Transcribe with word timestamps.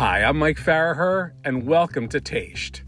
Hi, 0.00 0.24
I'm 0.24 0.38
Mike 0.38 0.56
Farragher, 0.56 1.32
and 1.44 1.66
welcome 1.66 2.08
to 2.08 2.22
Taste. 2.22 2.84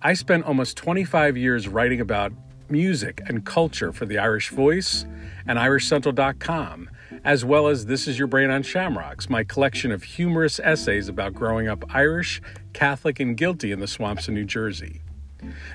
I 0.00 0.14
spent 0.14 0.44
almost 0.44 0.76
25 0.76 1.36
years 1.36 1.66
writing 1.66 2.00
about 2.00 2.32
music 2.68 3.20
and 3.26 3.44
culture 3.44 3.92
for 3.92 4.06
the 4.06 4.18
Irish 4.18 4.50
Voice 4.50 5.06
and 5.48 5.58
IrishCentral.com, 5.58 6.88
as 7.24 7.44
well 7.44 7.66
as 7.66 7.86
This 7.86 8.06
Is 8.06 8.16
Your 8.16 8.28
Brain 8.28 8.50
on 8.50 8.62
Shamrocks, 8.62 9.28
my 9.28 9.42
collection 9.42 9.90
of 9.90 10.04
humorous 10.04 10.60
essays 10.60 11.08
about 11.08 11.34
growing 11.34 11.66
up 11.66 11.84
Irish, 11.92 12.40
Catholic, 12.72 13.18
and 13.18 13.36
guilty 13.36 13.72
in 13.72 13.80
the 13.80 13.88
swamps 13.88 14.28
of 14.28 14.34
New 14.34 14.44
Jersey. 14.44 15.02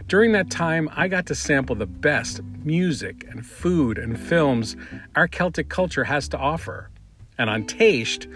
During 0.07 0.31
that 0.31 0.49
time, 0.49 0.87
I 0.93 1.09
got 1.09 1.25
to 1.25 1.35
sample 1.35 1.75
the 1.75 1.85
best 1.85 2.41
music 2.63 3.25
and 3.29 3.45
food 3.45 3.97
and 3.97 4.17
films 4.17 4.77
our 5.17 5.27
Celtic 5.27 5.67
culture 5.67 6.05
has 6.05 6.29
to 6.29 6.37
offer. 6.37 6.89
And 7.37 7.49
on 7.49 7.65
Taste, 7.65 8.29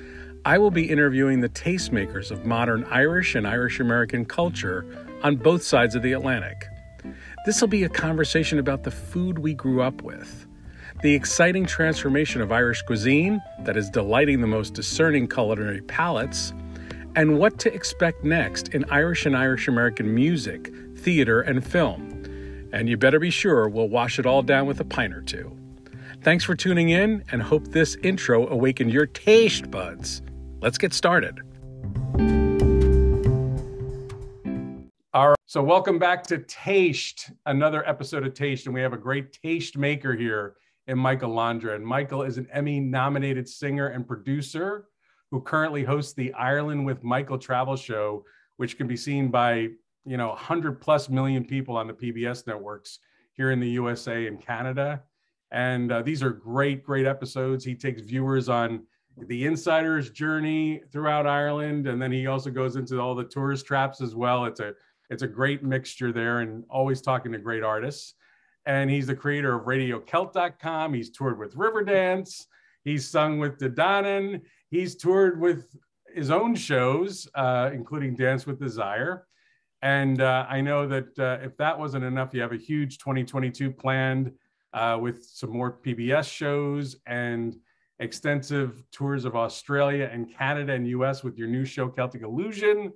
I 0.45 0.59
will 0.59 0.69
be 0.69 0.87
interviewing 0.87 1.39
the 1.41 1.49
tastemakers 1.49 2.29
of 2.29 2.45
modern 2.45 2.83
Irish 2.91 3.33
and 3.33 3.47
Irish 3.47 3.79
American 3.79 4.25
culture 4.25 4.85
on 5.23 5.37
both 5.37 5.63
sides 5.63 5.95
of 5.95 6.03
the 6.03 6.13
Atlantic. 6.13 6.67
This 7.47 7.59
will 7.59 7.67
be 7.67 7.83
a 7.83 7.89
conversation 7.89 8.59
about 8.59 8.83
the 8.83 8.91
food 8.91 9.39
we 9.39 9.55
grew 9.55 9.81
up 9.81 10.03
with, 10.03 10.45
the 11.01 11.15
exciting 11.15 11.65
transformation 11.65 12.41
of 12.41 12.51
Irish 12.51 12.83
cuisine 12.83 13.41
that 13.61 13.75
is 13.75 13.89
delighting 13.89 14.41
the 14.41 14.45
most 14.45 14.75
discerning 14.75 15.27
culinary 15.27 15.81
palates, 15.81 16.53
and 17.15 17.39
what 17.39 17.57
to 17.59 17.73
expect 17.73 18.23
next 18.23 18.67
in 18.67 18.85
Irish 18.91 19.25
and 19.25 19.35
Irish 19.35 19.67
American 19.67 20.13
music, 20.13 20.71
theater, 20.95 21.41
and 21.41 21.65
film. 21.65 22.69
And 22.71 22.87
you 22.87 22.97
better 22.97 23.19
be 23.19 23.31
sure 23.31 23.67
we'll 23.67 23.89
wash 23.89 24.19
it 24.19 24.27
all 24.27 24.43
down 24.43 24.67
with 24.67 24.79
a 24.79 24.85
pint 24.85 25.15
or 25.15 25.23
two. 25.23 25.57
Thanks 26.21 26.43
for 26.43 26.53
tuning 26.53 26.89
in 26.89 27.23
and 27.31 27.41
hope 27.41 27.69
this 27.69 27.95
intro 28.03 28.47
awakened 28.47 28.93
your 28.93 29.07
taste 29.07 29.71
buds. 29.71 30.21
Let's 30.65 30.79
get 30.79 30.93
started. 30.93 31.41
All 35.13 35.29
right. 35.29 35.37
So, 35.45 35.61
welcome 35.61 35.99
back 35.99 36.23
to 36.23 36.39
Taste, 36.39 37.29
another 37.45 37.87
episode 37.87 38.25
of 38.25 38.33
Taste. 38.33 38.65
And 38.65 38.73
we 38.73 38.81
have 38.81 38.91
a 38.91 38.97
great 38.97 39.31
taste 39.31 39.77
maker 39.77 40.15
here 40.15 40.55
in 40.87 40.97
Michael 40.97 41.29
Londra. 41.29 41.75
And 41.75 41.85
Michael 41.85 42.23
is 42.23 42.39
an 42.39 42.47
Emmy 42.51 42.79
nominated 42.79 43.47
singer 43.47 43.89
and 43.89 44.07
producer 44.07 44.87
who 45.29 45.39
currently 45.39 45.83
hosts 45.83 46.13
the 46.13 46.33
Ireland 46.33 46.83
with 46.83 47.03
Michael 47.03 47.37
travel 47.37 47.75
show, 47.75 48.25
which 48.57 48.75
can 48.75 48.87
be 48.87 48.97
seen 48.97 49.27
by, 49.27 49.67
you 50.03 50.17
know, 50.17 50.29
100 50.29 50.81
plus 50.81 51.09
million 51.09 51.45
people 51.45 51.77
on 51.77 51.85
the 51.85 51.93
PBS 51.93 52.47
networks 52.47 52.97
here 53.33 53.51
in 53.51 53.59
the 53.59 53.69
USA 53.69 54.25
and 54.25 54.41
Canada. 54.41 55.03
And 55.51 55.91
uh, 55.91 56.01
these 56.01 56.23
are 56.23 56.31
great, 56.31 56.83
great 56.83 57.05
episodes. 57.05 57.63
He 57.63 57.75
takes 57.75 58.01
viewers 58.01 58.49
on 58.49 58.81
the 59.17 59.45
insider's 59.45 60.09
journey 60.09 60.81
throughout 60.91 61.25
Ireland, 61.25 61.87
and 61.87 62.01
then 62.01 62.11
he 62.11 62.27
also 62.27 62.49
goes 62.49 62.75
into 62.75 62.99
all 62.99 63.15
the 63.15 63.23
tourist 63.23 63.65
traps 63.65 64.01
as 64.01 64.15
well. 64.15 64.45
It's 64.45 64.59
a 64.59 64.73
it's 65.09 65.23
a 65.23 65.27
great 65.27 65.63
mixture 65.63 66.11
there, 66.11 66.39
and 66.39 66.63
always 66.69 67.01
talking 67.01 67.31
to 67.31 67.37
great 67.37 67.63
artists. 67.63 68.15
And 68.65 68.89
he's 68.89 69.07
the 69.07 69.15
creator 69.15 69.55
of 69.55 69.65
RadioCelt.com. 69.65 70.93
He's 70.93 71.11
toured 71.11 71.37
with 71.37 71.55
Riverdance. 71.55 72.47
He's 72.83 73.07
sung 73.07 73.37
with 73.37 73.59
De 73.59 73.69
Dannan. 73.69 74.41
He's 74.71 74.95
toured 74.95 75.39
with 75.39 75.75
his 76.13 76.31
own 76.31 76.55
shows, 76.55 77.27
uh, 77.35 77.69
including 77.73 78.15
Dance 78.15 78.47
with 78.47 78.59
Desire. 78.59 79.27
And 79.81 80.21
uh, 80.21 80.47
I 80.49 80.61
know 80.61 80.87
that 80.87 81.19
uh, 81.19 81.37
if 81.45 81.55
that 81.57 81.77
wasn't 81.77 82.05
enough, 82.05 82.33
you 82.33 82.41
have 82.41 82.53
a 82.53 82.57
huge 82.57 82.97
2022 82.97 83.71
planned 83.71 84.31
uh, 84.73 84.97
with 84.99 85.23
some 85.23 85.51
more 85.51 85.77
PBS 85.85 86.31
shows 86.31 86.95
and 87.05 87.55
extensive 87.99 88.83
tours 88.91 89.25
of 89.25 89.35
Australia 89.35 90.09
and 90.11 90.33
Canada 90.33 90.73
and 90.73 90.87
US 90.87 91.23
with 91.23 91.37
your 91.37 91.47
new 91.47 91.65
show, 91.65 91.87
Celtic 91.87 92.23
Illusion. 92.23 92.91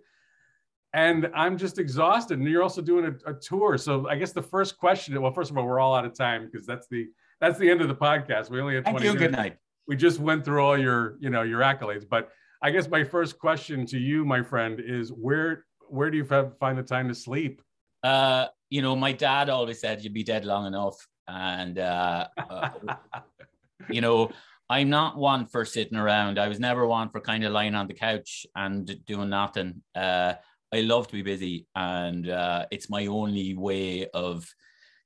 And 0.93 1.29
I'm 1.35 1.57
just 1.57 1.77
exhausted. 1.77 2.39
And 2.39 2.47
you're 2.47 2.63
also 2.63 2.81
doing 2.81 3.05
a, 3.05 3.31
a, 3.31 3.33
tour. 3.33 3.77
So 3.77 4.09
I 4.09 4.15
guess 4.15 4.31
the 4.31 4.41
first 4.41 4.77
question, 4.77 5.19
well, 5.21 5.31
first 5.31 5.51
of 5.51 5.57
all, 5.57 5.65
we're 5.65 5.79
all 5.79 5.95
out 5.95 6.03
of 6.03 6.15
time 6.15 6.49
because 6.51 6.65
that's 6.65 6.87
the 6.87 7.07
that's 7.39 7.59
the 7.59 7.69
end 7.69 7.81
of 7.81 7.87
the 7.87 7.95
podcast. 7.95 8.49
We 8.49 8.59
only 8.59 8.75
had 8.75 8.85
20 8.85 8.99
Thank 8.99 9.03
you. 9.03 9.13
Minutes. 9.13 9.35
Good 9.35 9.37
night. 9.37 9.57
We 9.87 9.95
just 9.95 10.19
went 10.19 10.43
through 10.43 10.63
all 10.63 10.77
your, 10.77 11.17
you 11.19 11.29
know, 11.29 11.43
your 11.43 11.61
accolades. 11.61 12.07
But 12.07 12.29
I 12.61 12.71
guess 12.71 12.89
my 12.89 13.03
first 13.03 13.39
question 13.39 13.85
to 13.87 13.97
you, 13.97 14.25
my 14.25 14.41
friend, 14.41 14.81
is 14.83 15.11
where 15.11 15.65
where 15.87 16.11
do 16.11 16.17
you 16.17 16.25
find 16.25 16.77
the 16.77 16.83
time 16.83 17.07
to 17.07 17.15
sleep? 17.15 17.61
Uh, 18.03 18.47
you 18.69 18.81
know, 18.81 18.95
my 18.95 19.11
dad 19.11 19.49
always 19.49 19.79
said 19.79 20.03
you'd 20.03 20.13
be 20.13 20.23
dead 20.23 20.45
long 20.45 20.67
enough. 20.67 20.95
And 21.27 21.77
uh, 21.77 22.27
uh 22.37 22.69
you 23.89 24.01
know, 24.01 24.31
I'm 24.69 24.89
not 24.89 25.17
one 25.17 25.47
for 25.47 25.65
sitting 25.65 25.97
around. 25.97 26.37
I 26.37 26.47
was 26.47 26.59
never 26.59 26.85
one 26.85 27.09
for 27.09 27.19
kind 27.19 27.43
of 27.43 27.51
lying 27.51 27.73
on 27.73 27.87
the 27.87 27.93
couch 27.93 28.45
and 28.55 29.03
doing 29.05 29.29
nothing. 29.29 29.81
Uh, 29.95 30.33
I 30.71 30.81
love 30.81 31.07
to 31.07 31.13
be 31.13 31.23
busy, 31.23 31.65
and 31.75 32.29
uh, 32.29 32.67
it's 32.69 32.89
my 32.89 33.07
only 33.07 33.55
way 33.55 34.07
of 34.13 34.47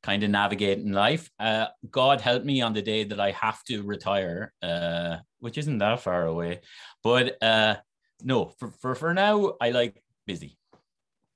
kind 0.02 0.22
of 0.24 0.30
navigating 0.30 0.92
life. 0.92 1.32
Uh, 1.40 1.68
God 1.90 2.20
help 2.20 2.44
me 2.44 2.62
on 2.62 2.74
the 2.74 2.82
day 2.82 3.06
that 3.06 3.22
I 3.22 3.32
have 3.32 3.64
to 3.66 3.84
retire, 3.84 4.52
uh, 4.62 5.18
which 5.40 5.58
isn't 5.58 5.78
that 5.78 6.02
far 6.02 6.26
away. 6.26 6.60
But 7.02 7.42
uh, 7.42 7.76
no, 8.22 8.48
for, 8.60 8.72
for, 8.82 8.96
for 8.96 9.14
now, 9.14 9.54
I 9.62 9.70
like 9.70 10.04
busy. 10.28 10.58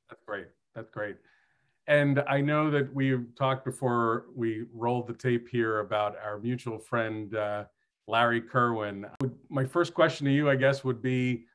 That's 0.09 0.24
great. 0.26 0.48
That's 0.76 0.90
great. 0.90 1.16
And 1.88 2.20
I 2.28 2.42
know 2.42 2.70
that 2.72 2.94
we 2.94 3.18
talked 3.38 3.64
before 3.64 4.26
we 4.36 4.66
rolled 4.74 5.08
the 5.08 5.14
tape 5.14 5.48
here 5.48 5.80
about 5.80 6.18
our 6.22 6.38
mutual 6.38 6.78
friend, 6.78 7.34
uh, 7.34 7.64
Larry 8.07 8.41
Kirwan. 8.41 9.06
My 9.50 9.66
first 9.66 9.94
question 9.94 10.25
to 10.25 10.31
you, 10.31 10.50
I 10.50 10.56
guess, 10.56 10.84
would 10.84 11.01
be 11.01 11.45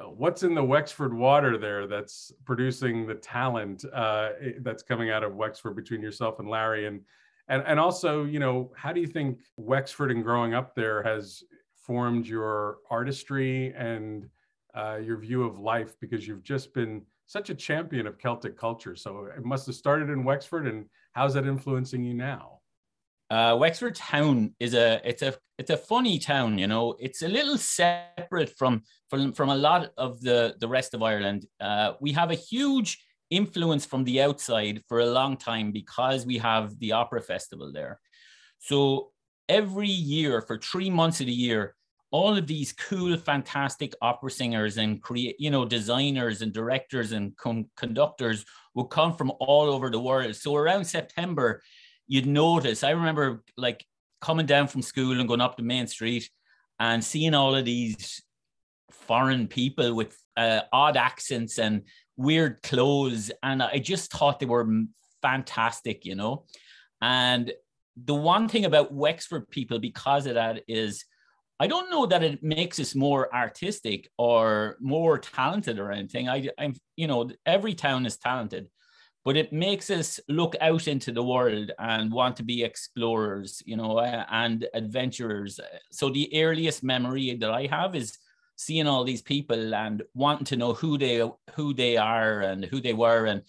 uh, 0.00 0.04
what's 0.04 0.42
in 0.42 0.54
the 0.54 0.62
Wexford 0.62 1.14
water 1.14 1.56
there 1.56 1.86
that's 1.86 2.32
producing 2.44 3.06
the 3.06 3.14
talent 3.14 3.84
uh, 3.94 4.30
that's 4.60 4.82
coming 4.82 5.10
out 5.10 5.22
of 5.22 5.34
Wexford 5.34 5.76
between 5.76 6.02
yourself 6.02 6.38
and 6.38 6.48
Larry? 6.48 6.86
And, 6.86 7.00
and, 7.48 7.62
and 7.66 7.78
also, 7.78 8.24
you 8.24 8.40
know, 8.40 8.72
how 8.76 8.92
do 8.92 9.00
you 9.00 9.06
think 9.06 9.38
Wexford 9.56 10.10
and 10.10 10.22
growing 10.22 10.54
up 10.54 10.74
there 10.74 11.02
has 11.02 11.44
formed 11.76 12.26
your 12.26 12.78
artistry 12.90 13.72
and 13.74 14.28
uh, 14.74 14.98
your 15.02 15.16
view 15.16 15.44
of 15.44 15.60
life? 15.60 15.94
Because 16.00 16.26
you've 16.26 16.42
just 16.42 16.74
been 16.74 17.02
such 17.26 17.48
a 17.50 17.54
champion 17.54 18.06
of 18.06 18.18
Celtic 18.18 18.58
culture. 18.58 18.96
So 18.96 19.28
it 19.36 19.44
must 19.44 19.66
have 19.66 19.76
started 19.76 20.10
in 20.10 20.24
Wexford. 20.24 20.66
And 20.66 20.86
how's 21.12 21.34
that 21.34 21.46
influencing 21.46 22.04
you 22.04 22.14
now? 22.14 22.58
Uh, 23.30 23.56
Wexford 23.58 23.94
town 23.94 24.54
is 24.60 24.74
a 24.74 25.00
it's 25.04 25.22
a 25.22 25.34
it's 25.58 25.70
a 25.70 25.76
funny 25.76 26.18
town, 26.18 26.58
you 26.58 26.66
know. 26.66 26.96
It's 26.98 27.22
a 27.22 27.28
little 27.28 27.56
separate 27.58 28.50
from 28.58 28.82
from 29.08 29.32
from 29.32 29.48
a 29.48 29.56
lot 29.56 29.90
of 29.96 30.20
the 30.20 30.54
the 30.60 30.68
rest 30.68 30.94
of 30.94 31.02
Ireland. 31.02 31.46
Uh, 31.60 31.92
we 32.00 32.12
have 32.12 32.30
a 32.30 32.34
huge 32.34 33.02
influence 33.30 33.84
from 33.84 34.04
the 34.04 34.20
outside 34.22 34.82
for 34.88 35.00
a 35.00 35.06
long 35.06 35.36
time 35.36 35.72
because 35.72 36.26
we 36.26 36.38
have 36.38 36.78
the 36.78 36.92
opera 36.92 37.20
festival 37.20 37.72
there. 37.72 38.00
So 38.58 39.12
every 39.48 39.88
year 39.88 40.42
for 40.42 40.58
three 40.58 40.90
months 40.90 41.20
of 41.20 41.26
the 41.26 41.32
year, 41.32 41.74
all 42.10 42.36
of 42.36 42.46
these 42.46 42.72
cool, 42.72 43.16
fantastic 43.16 43.94
opera 44.00 44.30
singers 44.30 44.76
and 44.76 45.02
create, 45.02 45.36
you 45.38 45.50
know, 45.50 45.64
designers 45.64 46.42
and 46.42 46.52
directors 46.52 47.12
and 47.12 47.36
com- 47.36 47.68
conductors 47.76 48.44
will 48.74 48.84
come 48.84 49.14
from 49.14 49.32
all 49.40 49.68
over 49.68 49.90
the 49.90 50.00
world. 50.00 50.36
So 50.36 50.54
around 50.54 50.84
September, 50.84 51.62
you'd 52.06 52.26
notice. 52.26 52.84
I 52.84 52.90
remember 52.90 53.42
like 53.56 53.84
coming 54.20 54.46
down 54.46 54.68
from 54.68 54.82
school 54.82 55.18
and 55.18 55.28
going 55.28 55.40
up 55.40 55.56
the 55.56 55.62
main 55.62 55.86
street 55.86 56.28
and 56.78 57.02
seeing 57.02 57.34
all 57.34 57.54
of 57.54 57.64
these 57.64 58.22
foreign 58.90 59.46
people 59.46 59.94
with 59.94 60.16
uh, 60.36 60.60
odd 60.72 60.96
accents 60.96 61.58
and 61.58 61.82
weird 62.16 62.62
clothes. 62.62 63.30
And 63.42 63.62
I 63.62 63.78
just 63.78 64.12
thought 64.12 64.40
they 64.40 64.46
were 64.46 64.68
fantastic, 65.22 66.04
you 66.04 66.14
know. 66.14 66.44
And 67.00 67.52
the 67.96 68.14
one 68.14 68.48
thing 68.48 68.64
about 68.64 68.92
Wexford 68.92 69.48
people, 69.50 69.78
because 69.78 70.26
of 70.26 70.34
that, 70.34 70.62
is 70.68 71.04
I 71.58 71.66
don't 71.66 71.90
know 71.90 72.04
that 72.06 72.22
it 72.22 72.42
makes 72.42 72.78
us 72.78 72.94
more 72.94 73.34
artistic 73.34 74.10
or 74.18 74.76
more 74.80 75.18
talented 75.18 75.78
or 75.78 75.90
anything. 75.90 76.28
I, 76.28 76.50
I'm, 76.58 76.74
you 76.96 77.06
know, 77.06 77.30
every 77.46 77.74
town 77.74 78.04
is 78.04 78.18
talented, 78.18 78.68
but 79.26 79.36
it 79.36 79.52
makes 79.52 79.90
us 79.90 80.20
look 80.28 80.54
out 80.60 80.86
into 80.86 81.10
the 81.10 81.22
world 81.22 81.72
and 81.80 82.12
want 82.12 82.36
to 82.36 82.44
be 82.44 82.62
explorers, 82.62 83.60
you 83.66 83.76
know, 83.76 83.98
uh, 83.98 84.24
and 84.30 84.68
adventurers. 84.72 85.58
So 85.90 86.10
the 86.10 86.30
earliest 86.40 86.84
memory 86.84 87.34
that 87.34 87.50
I 87.50 87.66
have 87.66 87.96
is 87.96 88.16
seeing 88.54 88.86
all 88.86 89.02
these 89.02 89.22
people 89.22 89.74
and 89.74 90.04
wanting 90.14 90.44
to 90.46 90.56
know 90.56 90.74
who 90.74 90.96
they 90.96 91.28
who 91.54 91.74
they 91.74 91.96
are 91.96 92.42
and 92.42 92.64
who 92.66 92.80
they 92.80 92.92
were 92.92 93.26
and 93.26 93.42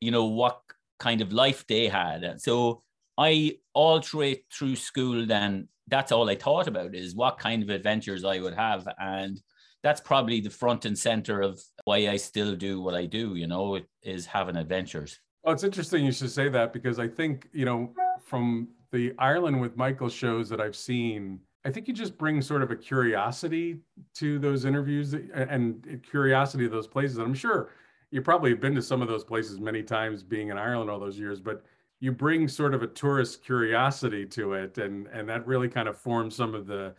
you 0.00 0.10
know 0.10 0.24
what 0.24 0.60
kind 0.98 1.20
of 1.20 1.32
life 1.32 1.64
they 1.68 1.86
had. 1.86 2.24
And 2.24 2.42
so 2.42 2.82
I 3.16 3.58
all 3.72 4.00
through 4.00 4.34
through 4.52 4.74
school 4.74 5.26
then 5.26 5.68
that's 5.86 6.10
all 6.10 6.28
I 6.28 6.34
thought 6.34 6.66
about 6.66 6.92
is 6.92 7.14
what 7.14 7.38
kind 7.38 7.62
of 7.62 7.70
adventures 7.70 8.24
I 8.24 8.40
would 8.40 8.54
have 8.54 8.88
and 8.98 9.40
that's 9.84 10.00
probably 10.00 10.40
the 10.40 10.50
front 10.50 10.86
and 10.86 10.98
center 10.98 11.42
of 11.42 11.62
why 11.84 12.08
I 12.08 12.16
still 12.16 12.56
do 12.56 12.80
what 12.80 12.94
I 12.94 13.04
do, 13.04 13.36
you 13.36 13.46
know, 13.46 13.74
it 13.74 13.86
is 14.02 14.24
having 14.24 14.56
adventures. 14.56 15.20
Well, 15.44 15.52
it's 15.52 15.62
interesting 15.62 16.06
you 16.06 16.10
should 16.10 16.30
say 16.30 16.48
that 16.48 16.72
because 16.72 16.98
I 16.98 17.06
think, 17.06 17.50
you 17.52 17.66
know, 17.66 17.92
from 18.24 18.68
the 18.92 19.12
Ireland 19.18 19.60
with 19.60 19.76
Michael 19.76 20.08
shows 20.08 20.48
that 20.48 20.58
I've 20.58 20.74
seen, 20.74 21.38
I 21.66 21.70
think 21.70 21.86
you 21.86 21.92
just 21.92 22.16
bring 22.16 22.40
sort 22.40 22.62
of 22.62 22.70
a 22.70 22.76
curiosity 22.76 23.80
to 24.14 24.38
those 24.38 24.64
interviews 24.64 25.12
and 25.12 26.02
curiosity 26.10 26.64
to 26.64 26.70
those 26.70 26.86
places. 26.86 27.18
And 27.18 27.26
I'm 27.26 27.34
sure 27.34 27.70
you 28.10 28.22
probably 28.22 28.50
have 28.50 28.60
been 28.60 28.74
to 28.76 28.82
some 28.82 29.02
of 29.02 29.08
those 29.08 29.22
places 29.22 29.60
many 29.60 29.82
times 29.82 30.22
being 30.22 30.48
in 30.48 30.56
Ireland 30.56 30.88
all 30.88 30.98
those 30.98 31.18
years, 31.18 31.40
but 31.40 31.62
you 32.00 32.10
bring 32.10 32.48
sort 32.48 32.72
of 32.72 32.82
a 32.82 32.86
tourist 32.86 33.44
curiosity 33.44 34.24
to 34.26 34.54
it 34.54 34.78
and 34.78 35.08
and 35.08 35.28
that 35.28 35.46
really 35.46 35.68
kind 35.68 35.88
of 35.88 35.98
forms 35.98 36.34
some 36.34 36.54
of 36.54 36.66
the 36.66 36.94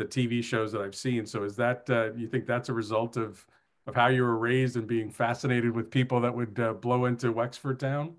the 0.00 0.06
TV 0.06 0.42
shows 0.42 0.72
that 0.72 0.80
I've 0.80 0.94
seen. 0.94 1.26
So 1.26 1.44
is 1.44 1.56
that 1.56 1.88
uh, 1.90 2.12
you 2.14 2.26
think 2.26 2.46
that's 2.46 2.68
a 2.68 2.72
result 2.72 3.16
of 3.16 3.46
of 3.86 3.94
how 3.94 4.08
you 4.08 4.22
were 4.22 4.36
raised 4.36 4.76
and 4.76 4.86
being 4.86 5.10
fascinated 5.10 5.72
with 5.72 5.90
people 5.90 6.20
that 6.20 6.34
would 6.34 6.58
uh, 6.60 6.74
blow 6.74 7.06
into 7.06 7.32
Wexford 7.32 7.80
town? 7.80 8.14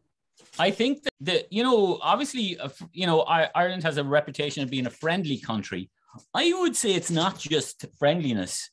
I 0.57 0.71
think 0.71 1.03
that, 1.03 1.13
that 1.21 1.53
you 1.53 1.63
know, 1.63 1.99
obviously, 2.01 2.57
uh, 2.59 2.69
you 2.93 3.05
know, 3.05 3.21
Ireland 3.21 3.83
has 3.83 3.97
a 3.97 4.03
reputation 4.03 4.63
of 4.63 4.69
being 4.69 4.87
a 4.87 4.89
friendly 4.89 5.37
country. 5.37 5.89
I 6.33 6.51
would 6.53 6.75
say 6.75 6.93
it's 6.93 7.11
not 7.11 7.39
just 7.39 7.85
friendliness. 7.97 8.69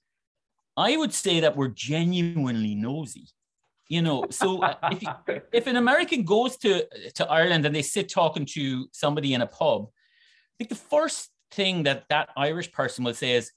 I 0.76 0.96
would 0.96 1.12
say 1.12 1.40
that 1.40 1.56
we're 1.56 1.68
genuinely 1.68 2.74
nosy. 2.74 3.28
You 3.88 4.02
know, 4.02 4.26
so 4.30 4.60
uh, 4.62 4.74
if, 4.92 5.02
you, 5.02 5.08
if 5.52 5.66
an 5.66 5.76
American 5.76 6.24
goes 6.24 6.56
to 6.58 6.86
to 7.14 7.26
Ireland 7.26 7.64
and 7.64 7.74
they 7.74 7.82
sit 7.82 8.08
talking 8.08 8.46
to 8.56 8.88
somebody 8.92 9.34
in 9.34 9.40
a 9.40 9.46
pub, 9.46 9.86
I 9.86 10.54
think 10.58 10.70
the 10.70 10.86
first 10.94 11.30
thing 11.50 11.84
that 11.84 12.04
that 12.08 12.30
Irish 12.36 12.72
person 12.72 13.04
will 13.04 13.14
say 13.14 13.32
is, 13.32 13.52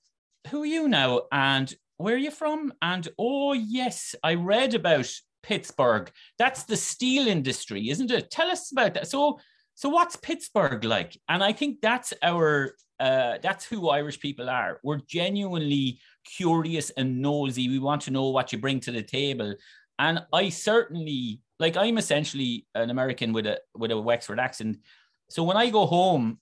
"Who 0.50 0.64
are 0.64 0.66
you 0.66 0.88
now?" 0.88 1.24
and 1.32 1.74
"Where 1.98 2.16
are 2.16 2.18
you 2.18 2.32
from?" 2.32 2.74
and 2.82 3.08
"Oh 3.18 3.54
yes, 3.54 4.16
I 4.24 4.36
read 4.36 4.74
about 4.74 5.12
Pittsburgh. 5.44 6.12
That's 6.38 6.64
the 6.64 6.78
steel 6.78 7.28
industry, 7.28 7.90
isn't 7.90 8.12
it? 8.12 8.32
Tell 8.32 8.50
us 8.50 8.72
about 8.72 8.94
that. 8.94 9.08
So, 9.08 9.40
so 9.76 9.90
what's 9.90 10.16
Pittsburgh 10.16 10.84
like? 10.84 11.20
And 11.28 11.44
I 11.44 11.54
think 11.54 11.82
that's 11.82 12.14
our 12.22 12.76
uh, 13.00 13.40
that's 13.42 13.66
who 13.66 13.90
Irish 13.90 14.20
people 14.20 14.50
are. 14.50 14.80
We're 14.84 15.02
genuinely 15.08 16.00
curious 16.24 16.92
and 16.92 17.20
nosy. 17.20 17.68
We 17.68 17.80
want 17.80 18.04
to 18.04 18.12
know 18.12 18.30
what 18.30 18.54
you 18.54 18.60
bring 18.60 18.80
to 18.82 18.92
the 18.92 19.02
table. 19.02 19.56
And 19.98 20.20
I 20.32 20.50
certainly 20.50 21.42
like 21.60 21.78
I'm 21.78 21.98
essentially 21.98 22.68
an 22.76 22.90
American 22.90 23.34
with 23.34 23.48
a 23.48 23.60
with 23.76 23.92
a 23.92 24.00
Wexford 24.00 24.40
accent. 24.40 24.78
So 25.30 25.44
when 25.44 25.58
I 25.58 25.70
go 25.70 25.86
home, 25.86 26.40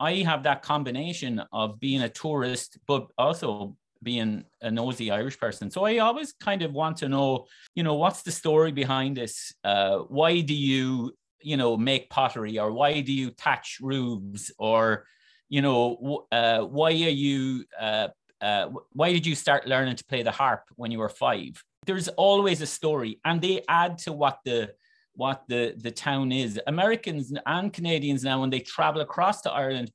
I 0.00 0.14
have 0.22 0.42
that 0.44 0.62
combination 0.62 1.42
of 1.52 1.78
being 1.78 2.00
a 2.02 2.08
tourist, 2.08 2.78
but 2.88 3.06
also 3.18 3.76
being 4.02 4.44
a 4.62 4.70
nosy 4.70 5.10
Irish 5.10 5.38
person. 5.38 5.70
So 5.70 5.84
I 5.84 5.98
always 5.98 6.32
kind 6.32 6.62
of 6.62 6.72
want 6.72 6.96
to 6.98 7.08
know, 7.08 7.46
you 7.74 7.82
know, 7.82 7.94
what's 7.94 8.22
the 8.22 8.32
story 8.32 8.72
behind 8.72 9.18
this? 9.18 9.52
Uh, 9.62 9.98
why 9.98 10.40
do 10.40 10.54
you, 10.54 11.12
you 11.42 11.58
know, 11.58 11.76
make 11.76 12.08
pottery 12.08 12.58
or 12.58 12.72
why 12.72 13.02
do 13.02 13.12
you 13.12 13.30
thatch 13.30 13.78
roofs 13.82 14.50
or, 14.58 15.04
you 15.50 15.60
know, 15.60 16.26
uh, 16.32 16.60
why 16.60 16.90
are 16.90 17.16
you, 17.26 17.64
uh, 17.78 18.08
uh, 18.40 18.70
why 18.92 19.12
did 19.12 19.26
you 19.26 19.34
start 19.34 19.68
learning 19.68 19.96
to 19.96 20.04
play 20.04 20.22
the 20.22 20.30
harp 20.30 20.62
when 20.76 20.90
you 20.90 20.98
were 20.98 21.10
five? 21.10 21.62
There's 21.84 22.08
always 22.08 22.62
a 22.62 22.66
story 22.66 23.20
and 23.26 23.40
they 23.42 23.62
add 23.68 23.98
to 23.98 24.12
what 24.12 24.38
the, 24.46 24.72
what 25.20 25.44
the, 25.48 25.74
the 25.76 25.90
town 25.90 26.32
is. 26.32 26.58
Americans 26.66 27.30
and 27.44 27.70
Canadians 27.70 28.24
now, 28.24 28.40
when 28.40 28.48
they 28.48 28.60
travel 28.60 29.02
across 29.02 29.42
to 29.42 29.52
Ireland, 29.52 29.92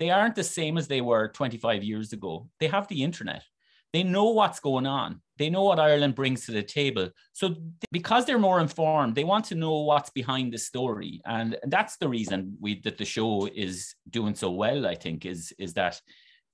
they 0.00 0.08
aren't 0.08 0.34
the 0.34 0.42
same 0.42 0.78
as 0.78 0.88
they 0.88 1.02
were 1.02 1.28
25 1.28 1.84
years 1.84 2.14
ago. 2.14 2.48
They 2.58 2.68
have 2.68 2.88
the 2.88 3.02
internet. 3.02 3.42
They 3.92 4.02
know 4.02 4.30
what's 4.30 4.60
going 4.60 4.86
on. 4.86 5.20
They 5.36 5.50
know 5.50 5.64
what 5.64 5.78
Ireland 5.78 6.14
brings 6.14 6.46
to 6.46 6.52
the 6.52 6.62
table. 6.62 7.10
So 7.34 7.56
because 7.90 8.24
they're 8.24 8.48
more 8.48 8.60
informed, 8.60 9.14
they 9.14 9.24
want 9.24 9.44
to 9.46 9.54
know 9.54 9.80
what's 9.80 10.08
behind 10.08 10.54
the 10.54 10.58
story. 10.58 11.20
And, 11.26 11.58
that's 11.64 11.98
the 11.98 12.08
reason 12.08 12.56
we 12.58 12.80
that 12.84 12.96
the 12.96 13.04
show 13.04 13.46
is 13.54 13.94
doing 14.08 14.34
so 14.34 14.50
well, 14.50 14.86
I 14.86 14.94
think, 14.94 15.26
is, 15.26 15.52
is 15.58 15.74
that 15.74 16.00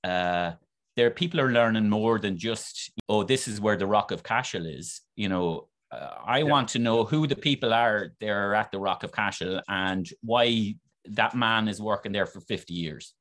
uh, 0.03 0.53
there 0.97 1.11
people 1.13 1.41
are 1.41 1.53
learning 1.53 1.89
more 1.89 2.19
than 2.19 2.37
just, 2.37 2.91
oh, 3.09 3.23
this 3.23 3.47
is 3.47 3.61
where 3.61 3.77
the 3.77 3.87
Rock 3.87 4.11
of 4.11 4.25
Cashel 4.25 4.67
is. 4.67 5.03
You 5.15 5.29
know, 5.29 5.69
uh, 5.91 6.11
I 6.25 6.39
yeah. 6.39 6.45
want 6.45 6.69
to 6.71 6.79
know 6.79 7.05
who 7.05 7.27
the 7.27 7.37
people 7.37 7.73
are 7.73 8.13
there 8.21 8.55
at 8.55 8.71
the 8.71 8.79
Rock 8.79 9.05
of 9.05 9.13
Cashel 9.13 9.63
and 9.69 10.09
why 10.23 10.75
that 11.07 11.35
man 11.35 11.69
is 11.69 11.81
working 11.81 12.13
there 12.13 12.27
for 12.27 12.41
50 12.41 12.75
years. 12.75 13.15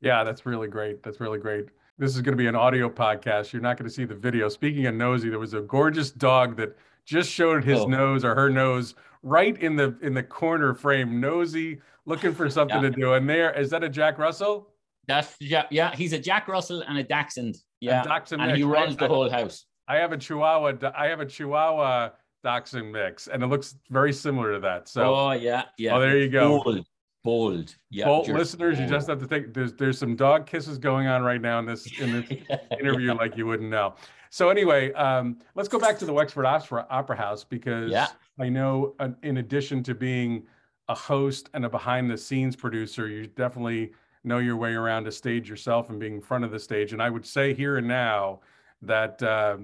Yeah, 0.00 0.24
that's 0.24 0.44
really 0.44 0.68
great. 0.68 1.02
That's 1.02 1.20
really 1.20 1.38
great. 1.38 1.66
This 1.98 2.14
is 2.14 2.20
going 2.20 2.32
to 2.32 2.36
be 2.36 2.46
an 2.46 2.54
audio 2.54 2.90
podcast. 2.90 3.52
You're 3.52 3.62
not 3.62 3.78
going 3.78 3.88
to 3.88 3.94
see 3.94 4.04
the 4.04 4.14
video. 4.14 4.48
Speaking 4.48 4.86
of 4.86 4.94
nosy, 4.94 5.30
there 5.30 5.38
was 5.38 5.54
a 5.54 5.62
gorgeous 5.62 6.10
dog 6.10 6.56
that 6.58 6.76
just 7.06 7.30
showed 7.30 7.64
his 7.64 7.80
oh. 7.80 7.86
nose 7.86 8.24
or 8.24 8.34
her 8.34 8.50
nose 8.50 8.94
right 9.22 9.60
in 9.62 9.76
the 9.76 9.96
in 10.02 10.12
the 10.12 10.22
corner 10.22 10.74
frame, 10.74 11.20
nosy, 11.20 11.80
looking 12.04 12.34
for 12.34 12.50
something 12.50 12.82
yeah. 12.82 12.90
to 12.90 12.90
do. 12.90 13.12
And 13.14 13.28
there 13.28 13.58
is 13.58 13.70
that 13.70 13.82
a 13.82 13.88
Jack 13.88 14.18
Russell? 14.18 14.68
That's 15.06 15.34
yeah, 15.40 15.64
yeah. 15.70 15.94
He's 15.94 16.12
a 16.12 16.18
Jack 16.18 16.48
Russell 16.48 16.82
and 16.86 16.98
a 16.98 17.02
Dachshund. 17.02 17.56
Yeah, 17.80 18.02
a 18.02 18.04
Dachshund 18.04 18.42
and 18.42 18.56
he 18.56 18.64
runs 18.64 18.96
the 18.96 19.08
whole 19.08 19.30
house. 19.30 19.64
I 19.88 19.96
have 19.96 20.12
a 20.12 20.18
Chihuahua. 20.18 20.92
I 20.96 21.06
have 21.06 21.20
a 21.20 21.26
Chihuahua 21.26 22.10
Dachshund 22.42 22.92
mix, 22.92 23.28
and 23.28 23.42
it 23.42 23.46
looks 23.46 23.76
very 23.90 24.12
similar 24.12 24.54
to 24.54 24.60
that. 24.60 24.88
So, 24.88 25.14
oh 25.14 25.32
yeah, 25.32 25.64
yeah. 25.78 25.96
Oh, 25.96 26.00
there 26.00 26.18
you 26.18 26.28
go. 26.28 26.62
Cool 26.62 26.84
bold. 27.26 27.74
Yeah, 27.90 28.04
bold 28.06 28.28
listeners, 28.28 28.76
bold. 28.76 28.88
you 28.88 28.94
just 28.94 29.08
have 29.08 29.18
to 29.18 29.26
think. 29.26 29.52
There's 29.52 29.74
there's 29.74 29.98
some 29.98 30.16
dog 30.16 30.46
kisses 30.46 30.78
going 30.78 31.08
on 31.08 31.22
right 31.22 31.42
now 31.42 31.58
in 31.58 31.66
this 31.66 32.00
in 32.00 32.12
this 32.12 32.58
interview, 32.80 33.12
like 33.14 33.36
you 33.36 33.46
wouldn't 33.46 33.68
know. 33.68 33.96
So 34.30 34.48
anyway, 34.48 34.92
um, 34.92 35.38
let's 35.54 35.68
go 35.68 35.78
back 35.78 35.98
to 35.98 36.04
the 36.04 36.12
Wexford 36.12 36.46
Opera, 36.46 36.86
Opera 36.88 37.16
House 37.16 37.44
because 37.44 37.90
yeah. 37.90 38.06
I 38.38 38.48
know, 38.48 38.94
uh, 39.00 39.10
in 39.22 39.38
addition 39.38 39.82
to 39.84 39.94
being 39.94 40.44
a 40.88 40.94
host 40.94 41.50
and 41.54 41.64
a 41.64 41.68
behind 41.68 42.10
the 42.10 42.16
scenes 42.16 42.54
producer, 42.54 43.08
you 43.08 43.26
definitely 43.26 43.92
know 44.24 44.38
your 44.38 44.56
way 44.56 44.74
around 44.74 45.06
a 45.06 45.12
stage 45.12 45.48
yourself 45.48 45.90
and 45.90 45.98
being 45.98 46.14
in 46.14 46.20
front 46.20 46.44
of 46.44 46.50
the 46.50 46.58
stage. 46.58 46.92
And 46.92 47.02
I 47.02 47.10
would 47.10 47.26
say 47.26 47.54
here 47.54 47.78
and 47.78 47.88
now 47.88 48.40
that. 48.82 49.22
Uh, 49.22 49.58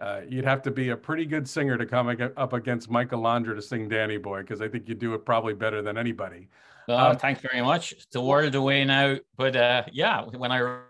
uh, 0.00 0.22
you'd 0.28 0.44
have 0.44 0.62
to 0.62 0.70
be 0.70 0.88
a 0.88 0.96
pretty 0.96 1.24
good 1.24 1.48
singer 1.48 1.78
to 1.78 1.86
come 1.86 2.08
up 2.36 2.52
against 2.54 2.90
Michael 2.90 3.20
Londra 3.20 3.54
to 3.54 3.62
sing 3.62 3.88
Danny 3.88 4.16
Boy 4.16 4.40
because 4.40 4.60
I 4.60 4.66
think 4.66 4.88
you 4.88 4.96
do 4.96 5.14
it 5.14 5.24
probably 5.24 5.54
better 5.54 5.80
than 5.80 5.96
anybody. 5.96 6.48
Oh, 6.88 6.96
um, 6.96 7.16
thanks 7.16 7.40
very 7.40 7.62
much. 7.62 7.92
It's 7.92 8.16
a 8.16 8.20
world 8.20 8.54
away 8.56 8.84
now, 8.84 9.16
but 9.36 9.54
uh, 9.54 9.84
yeah, 9.92 10.22
when 10.24 10.50
I 10.50 10.80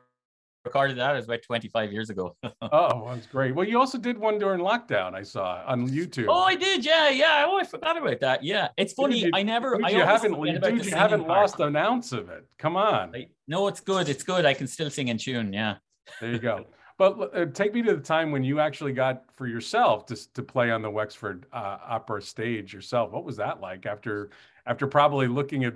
recorded 0.65 0.97
that, 0.99 1.13
it 1.13 1.17
was 1.17 1.25
about 1.27 1.43
25 1.43 1.93
years 1.93 2.11
ago. 2.11 2.37
oh, 2.63 3.13
that's 3.13 3.27
great. 3.27 3.55
Well, 3.55 3.67
you 3.67 3.79
also 3.79 3.99
did 3.99 4.19
one 4.19 4.39
during 4.39 4.61
lockdown. 4.61 5.15
I 5.15 5.23
saw 5.23 5.63
on 5.67 5.89
YouTube. 5.89 6.27
Oh, 6.29 6.45
I 6.45 6.55
did. 6.55 6.85
Yeah, 6.85 7.11
yeah. 7.11 7.45
Oh, 7.47 7.59
I 7.59 7.65
forgot 7.65 7.97
about 7.97 8.21
that. 8.21 8.43
Yeah, 8.43 8.69
it's 8.77 8.93
funny. 8.93 9.19
You, 9.19 9.31
I 9.35 9.43
never. 9.43 9.77
Dude, 9.77 9.87
I 9.87 9.91
you 9.91 10.01
haven't. 10.01 10.43
Dude, 10.43 10.87
you 10.87 10.91
haven't 10.93 11.27
lost 11.27 11.61
an 11.61 11.77
ounce 11.77 12.13
of 12.13 12.31
it. 12.31 12.47
Come 12.59 12.77
on. 12.77 13.15
I, 13.15 13.27
no, 13.47 13.69
it's 13.69 13.81
good. 13.81 14.09
It's 14.09 14.23
good. 14.23 14.47
I 14.47 14.55
can 14.55 14.67
still 14.67 14.91
sing 14.91 15.09
in 15.09 15.19
tune. 15.19 15.53
Yeah. 15.53 15.77
There 16.21 16.31
you 16.31 16.39
go. 16.39 16.67
But 16.99 17.35
uh, 17.35 17.47
take 17.47 17.75
me 17.75 17.83
to 17.83 17.95
the 17.95 18.03
time 18.03 18.31
when 18.31 18.45
you 18.45 18.61
actually 18.61 18.93
got 18.93 19.25
for 19.35 19.47
yourself 19.47 20.07
to, 20.07 20.33
to 20.35 20.43
play 20.43 20.71
on 20.71 20.83
the 20.83 20.91
Wexford 20.91 21.47
uh, 21.53 21.79
Opera 21.87 22.23
stage 22.23 22.73
yourself. 22.73 23.13
What 23.13 23.25
was 23.25 23.37
that 23.37 23.61
like 23.61 23.87
after 23.87 24.31
after 24.67 24.87
probably 24.87 25.27
looking 25.27 25.65
at 25.65 25.75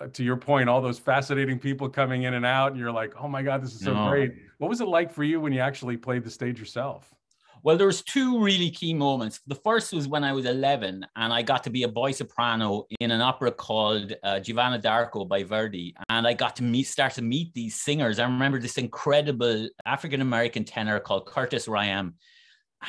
uh, 0.00 0.06
to 0.08 0.22
your 0.22 0.36
point 0.36 0.68
all 0.68 0.80
those 0.80 0.98
fascinating 0.98 1.58
people 1.58 1.88
coming 1.88 2.22
in 2.24 2.34
and 2.34 2.46
out 2.46 2.72
and 2.72 2.80
you're 2.80 2.92
like, 2.92 3.14
"Oh 3.20 3.28
my 3.28 3.42
god, 3.42 3.62
this 3.62 3.74
is 3.74 3.80
so 3.80 3.94
no. 3.94 4.08
great." 4.08 4.32
What 4.58 4.68
was 4.68 4.80
it 4.80 4.88
like 4.88 5.12
for 5.12 5.24
you 5.24 5.40
when 5.40 5.52
you 5.52 5.60
actually 5.60 5.96
played 5.96 6.24
the 6.24 6.30
stage 6.30 6.58
yourself? 6.58 7.14
Well, 7.62 7.76
there 7.76 7.86
was 7.86 8.02
two 8.02 8.42
really 8.42 8.70
key 8.70 8.94
moments. 8.94 9.40
The 9.46 9.54
first 9.54 9.92
was 9.92 10.08
when 10.08 10.24
I 10.24 10.32
was 10.32 10.46
11 10.46 11.06
and 11.16 11.32
I 11.32 11.42
got 11.42 11.62
to 11.64 11.70
be 11.70 11.82
a 11.82 11.88
boy 11.88 12.12
soprano 12.12 12.86
in 13.00 13.10
an 13.10 13.20
opera 13.20 13.52
called 13.52 14.14
uh, 14.22 14.40
Giovanna 14.40 14.78
d'Arco 14.78 15.26
by 15.26 15.42
Verdi. 15.42 15.94
And 16.08 16.26
I 16.26 16.32
got 16.32 16.56
to 16.56 16.62
meet, 16.62 16.84
start 16.84 17.14
to 17.14 17.22
meet 17.22 17.52
these 17.52 17.74
singers. 17.74 18.18
I 18.18 18.24
remember 18.24 18.58
this 18.58 18.78
incredible 18.78 19.68
African-American 19.84 20.64
tenor 20.64 21.00
called 21.00 21.26
Curtis 21.26 21.66
Rayam 21.66 22.14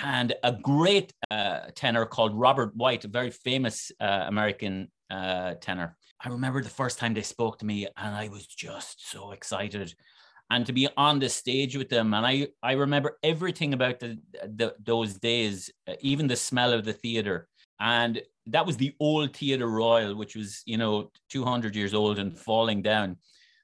and 0.04 0.34
a 0.44 0.54
great 0.54 1.12
uh, 1.30 1.62
tenor 1.76 2.06
called 2.06 2.34
Robert 2.34 2.74
White, 2.74 3.04
a 3.04 3.10
very 3.10 3.32
famous 3.32 3.92
uh, 4.00 4.24
American 4.28 4.90
uh, 5.10 5.56
tenor. 5.60 5.98
I 6.24 6.30
remember 6.30 6.62
the 6.62 6.70
first 6.70 6.98
time 6.98 7.14
they 7.14 7.24
spoke 7.24 7.60
to 7.60 7.66
me 7.66 7.88
and 7.98 8.16
I 8.16 8.30
was 8.30 8.48
just 8.48 9.10
so 9.12 9.32
excited 9.32 9.94
and 10.52 10.66
to 10.66 10.74
be 10.74 10.88
on 10.98 11.18
the 11.18 11.30
stage 11.30 11.76
with 11.78 11.90
them. 11.90 12.14
And 12.14 12.26
i 12.26 12.48
i 12.62 12.74
remember 12.74 13.18
everything 13.24 13.74
about 13.74 14.00
the, 14.00 14.20
the 14.60 14.76
those 14.84 15.14
days 15.16 15.72
uh, 15.88 15.94
even 16.02 16.28
the 16.28 16.36
smell 16.36 16.74
of 16.74 16.84
the 16.86 16.94
theater. 16.94 17.48
And 17.80 18.22
that 18.48 18.66
was 18.66 18.78
the 18.78 18.94
old 19.00 19.36
theater 19.36 19.68
royal 19.68 20.14
which 20.16 20.36
was 20.36 20.62
you 20.66 20.78
know 20.78 21.12
200 21.30 21.76
years 21.76 21.94
old 21.94 22.20
and 22.20 22.38
falling 22.38 22.82
down. 22.82 23.18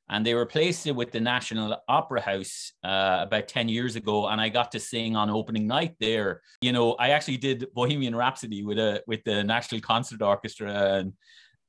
And 0.10 0.26
they 0.26 0.34
replaced 0.34 0.88
it 0.88 0.96
with 0.96 1.12
the 1.12 1.20
national 1.20 1.78
opera 1.90 2.22
house 2.22 2.72
uh, 2.82 3.18
about 3.28 3.50
10 3.50 3.68
years 3.68 3.98
ago. 3.98 4.28
And 4.30 4.40
i 4.40 4.48
got 4.48 4.72
to 4.72 4.80
sing 4.80 5.18
on 5.18 5.30
opening 5.30 5.68
night 5.68 5.96
there. 6.00 6.42
You 6.62 6.72
know 6.72 6.94
i 6.94 7.10
actually 7.10 7.38
did 7.38 7.68
bohemian 7.74 8.16
rhapsody 8.16 8.64
with 8.64 8.80
a 8.80 9.04
with 9.08 9.24
the 9.26 9.44
national 9.44 9.82
concert 9.82 10.22
orchestra. 10.22 10.72
And 11.00 11.14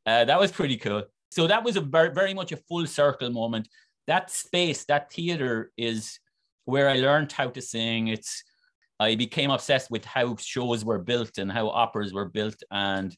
uh, 0.06 0.24
that 0.26 0.38
was 0.38 0.52
pretty 0.52 0.76
cool. 0.76 1.02
So 1.30 1.46
that 1.46 1.62
was 1.62 1.76
a 1.76 1.80
very, 1.80 2.10
very 2.10 2.32
much 2.32 2.52
a 2.52 2.56
full 2.56 2.86
circle 2.86 3.30
moment 3.30 3.68
that 4.08 4.30
space, 4.30 4.84
that 4.86 5.12
theater 5.12 5.70
is 5.76 6.18
where 6.64 6.88
I 6.88 6.94
learned 6.94 7.30
how 7.30 7.48
to 7.50 7.62
sing. 7.62 8.08
It's 8.08 8.42
I 8.98 9.14
became 9.14 9.50
obsessed 9.50 9.90
with 9.90 10.04
how 10.04 10.34
shows 10.36 10.84
were 10.84 10.98
built 10.98 11.38
and 11.38 11.52
how 11.52 11.68
operas 11.68 12.12
were 12.12 12.28
built, 12.28 12.60
and 12.72 13.16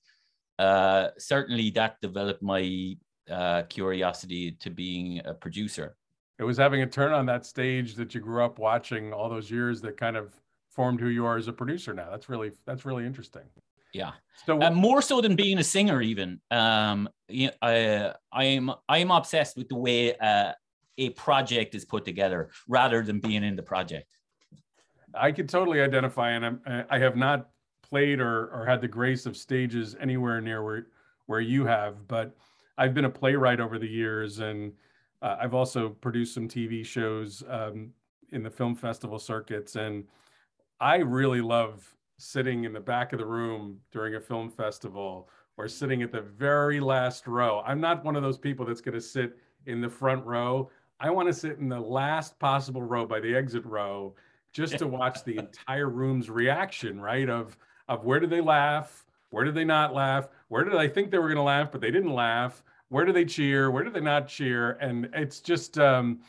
uh, 0.59 1.09
certainly 1.17 1.71
that 1.71 1.97
developed 2.03 2.43
my 2.43 2.97
uh, 3.31 3.63
curiosity 3.63 4.53
to 4.61 4.69
being 4.69 5.23
a 5.25 5.33
producer. 5.33 5.97
it 6.39 6.45
was 6.45 6.59
having 6.59 6.83
a 6.83 6.87
turn 6.87 7.13
on 7.13 7.27
that 7.27 7.47
stage 7.47 7.95
that 7.95 8.15
you 8.15 8.21
grew 8.21 8.45
up 8.45 8.59
watching 8.59 9.13
all 9.13 9.29
those 9.29 9.51
years 9.51 9.81
that 9.81 9.97
kind 9.97 10.17
of 10.17 10.35
formed 10.71 11.01
who 11.01 11.09
you 11.09 11.25
are 11.25 11.37
as 11.37 11.49
a 11.49 11.53
producer 11.53 11.95
now. 11.95 12.11
That's 12.11 12.29
really 12.29 12.51
that's 12.67 12.85
really 12.85 13.07
interesting. 13.07 13.43
Yeah. 13.93 14.13
So 14.47 14.61
uh, 14.61 14.71
more 14.71 15.03
so 15.03 15.21
than 15.21 15.35
being 15.35 15.59
a 15.59 15.65
singer, 15.65 16.01
even. 16.01 16.41
Um, 16.51 17.09
you 17.29 17.51
I 17.63 18.15
I'm 18.33 18.71
I'm 18.89 19.11
obsessed 19.11 19.57
with 19.57 19.69
the 19.69 19.77
way 19.77 20.17
uh, 20.17 20.53
a 21.01 21.11
project 21.11 21.75
is 21.75 21.85
put 21.85 22.05
together 22.05 22.51
rather 22.69 23.03
than 23.03 23.19
being 23.19 23.43
in 23.43 23.57
the 23.57 23.63
project. 23.63 24.07
I 25.15 25.33
can 25.33 25.47
totally 25.47 25.81
identify, 25.81 26.31
and 26.31 26.47
I'm, 26.47 26.61
I 26.89 26.99
have 26.99 27.17
not 27.17 27.49
played 27.83 28.21
or, 28.21 28.49
or 28.49 28.67
had 28.67 28.81
the 28.81 28.89
grace 28.89 29.27
of 29.27 29.37
stages 29.37 29.97
anywhere 29.99 30.41
near 30.41 30.63
where 30.63 30.87
where 31.27 31.41
you 31.41 31.65
have, 31.65 32.09
but 32.09 32.37
I've 32.77 32.93
been 32.93 33.05
a 33.05 33.11
playwright 33.11 33.61
over 33.61 33.79
the 33.79 33.87
years, 33.87 34.41
and 34.41 34.73
uh, 35.23 35.37
I've 35.41 35.55
also 35.55 35.91
produced 35.91 36.35
some 36.35 36.49
TV 36.49 36.85
shows 36.85 37.45
um, 37.49 37.93
in 38.33 38.43
the 38.43 38.51
film 38.51 38.75
festival 38.75 39.19
circuits, 39.19 39.77
and 39.77 40.05
I 40.81 40.97
really 40.97 41.41
love 41.41 41.95
sitting 42.19 42.65
in 42.65 42.73
the 42.73 42.81
back 42.81 43.13
of 43.13 43.21
the 43.21 43.27
room 43.27 43.79
during 43.93 44.17
a 44.17 44.21
film 44.21 44.51
festival 44.51 45.29
or 45.57 45.69
sitting 45.69 46.03
at 46.03 46.11
the 46.11 46.21
very 46.21 46.81
last 46.81 47.29
row. 47.29 47.63
I'm 47.65 47.81
not 47.81 48.05
one 48.05 48.17
of 48.17 48.23
those 48.23 48.39
people 48.39 48.67
that's 48.67 48.81
going 48.81 48.95
to 48.95 49.01
sit 49.01 49.39
in 49.67 49.81
the 49.81 49.89
front 49.89 50.25
row. 50.25 50.71
I 51.01 51.11
want 51.11 51.29
to 51.29 51.33
sit 51.33 51.59
in 51.59 51.69
the 51.69 51.81
last 51.81 52.39
possible 52.39 52.83
row 52.83 53.07
by 53.07 53.21
the 53.21 53.35
exit 53.35 53.65
row 53.65 54.15
just 54.53 54.79
to 54.79 54.87
watch 54.87 55.25
the 55.25 55.39
entire 55.39 55.89
room's 55.89 56.29
reaction, 56.29 57.01
right? 57.01 57.29
Of 57.29 57.57
of 57.89 58.05
where 58.05 58.21
did 58.21 58.31
they 58.31 58.41
laugh? 58.41 59.07
Where 59.31 59.45
did 59.45 59.55
they 59.55 59.65
not 59.65 59.95
laugh? 59.95 60.29
Where 60.49 60.65
did 60.65 60.77
I 60.77 60.89
think 60.89 61.11
they 61.11 61.19
were 61.19 61.29
going 61.29 61.37
to 61.37 61.43
laugh, 61.43 61.73
but 61.73 61.81
they 61.81 61.91
didn't 61.91 62.13
laugh? 62.13 62.63
Where 62.89 63.05
do 63.05 63.13
they 63.13 63.25
cheer? 63.25 63.71
Where 63.71 63.85
do 63.85 63.91
they 63.91 64.01
not 64.01 64.29
cheer? 64.29 64.73
And 64.73 65.09
it's 65.15 65.41
just 65.41 65.79
um, 65.79 66.21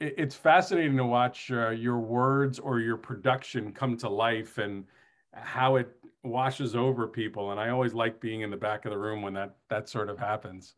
it, 0.00 0.14
it's 0.16 0.34
fascinating 0.34 0.96
to 0.96 1.04
watch 1.04 1.50
uh, 1.50 1.70
your 1.70 1.98
words 1.98 2.58
or 2.58 2.80
your 2.80 2.96
production 2.96 3.72
come 3.72 3.96
to 3.98 4.08
life 4.08 4.58
and 4.58 4.84
how 5.32 5.76
it 5.76 5.94
washes 6.22 6.74
over 6.74 7.06
people. 7.06 7.50
And 7.50 7.60
I 7.60 7.68
always 7.68 7.92
like 7.92 8.20
being 8.20 8.40
in 8.40 8.50
the 8.50 8.56
back 8.56 8.86
of 8.86 8.92
the 8.92 8.98
room 8.98 9.20
when 9.20 9.34
that 9.34 9.56
that 9.68 9.88
sort 9.88 10.08
of 10.08 10.18
happens. 10.18 10.74